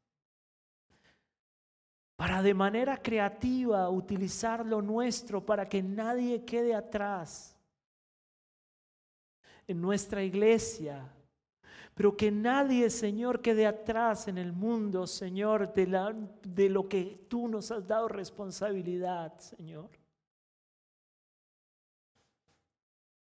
para 2.20 2.42
de 2.42 2.54
manera 2.54 2.98
creativa 2.98 3.90
utilizar 3.90 4.66
lo 4.66 4.82
nuestro 4.82 5.46
para 5.46 5.70
que 5.70 5.82
nadie 5.82 6.44
quede 6.44 6.76
atrás 6.76 7.56
en 9.66 9.80
nuestra 9.80 10.22
iglesia, 10.22 11.10
pero 11.96 12.18
que 12.18 12.30
nadie, 12.30 12.90
Señor, 12.90 13.42
quede 13.42 13.66
atrás 13.66 14.28
en 14.28 14.38
el 14.38 14.52
mundo, 14.52 15.08
Señor, 15.08 15.74
de, 15.74 16.28
de 16.44 16.70
lo 16.70 16.90
que 16.90 17.26
tú 17.30 17.48
nos 17.48 17.72
has 17.72 17.88
dado 17.88 18.10
responsabilidad, 18.10 19.38
Señor. 19.40 19.90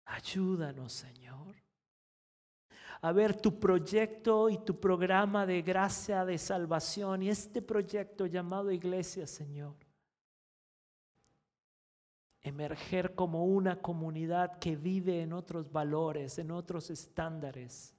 Ayúdanos, 0.09 0.91
Señor, 0.93 1.55
a 3.01 3.11
ver 3.11 3.39
tu 3.39 3.59
proyecto 3.59 4.49
y 4.49 4.57
tu 4.57 4.79
programa 4.79 5.45
de 5.45 5.61
gracia, 5.61 6.25
de 6.25 6.37
salvación 6.37 7.23
y 7.23 7.29
este 7.29 7.61
proyecto 7.61 8.25
llamado 8.25 8.71
iglesia, 8.71 9.25
Señor. 9.25 9.75
Emerger 12.41 13.15
como 13.15 13.45
una 13.45 13.81
comunidad 13.81 14.59
que 14.59 14.75
vive 14.75 15.21
en 15.21 15.33
otros 15.33 15.71
valores, 15.71 16.39
en 16.39 16.51
otros 16.51 16.89
estándares 16.89 17.95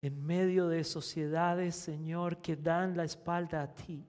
en 0.00 0.24
medio 0.24 0.68
de 0.68 0.84
sociedades, 0.84 1.74
Señor, 1.74 2.38
que 2.38 2.56
dan 2.56 2.96
la 2.96 3.04
espalda 3.04 3.62
a 3.62 3.74
ti. 3.74 4.06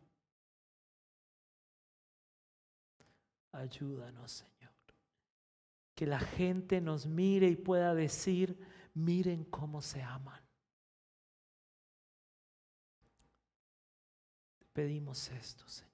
Ayúdanos, 3.52 4.32
Señor. 4.32 4.74
Que 5.96 6.06
la 6.06 6.20
gente 6.20 6.80
nos 6.82 7.06
mire 7.06 7.48
y 7.48 7.56
pueda 7.56 7.94
decir, 7.94 8.58
miren 8.94 9.44
cómo 9.46 9.82
se 9.82 10.02
aman. 10.02 10.42
Pedimos 14.72 15.30
esto, 15.32 15.68
Señor. 15.68 15.89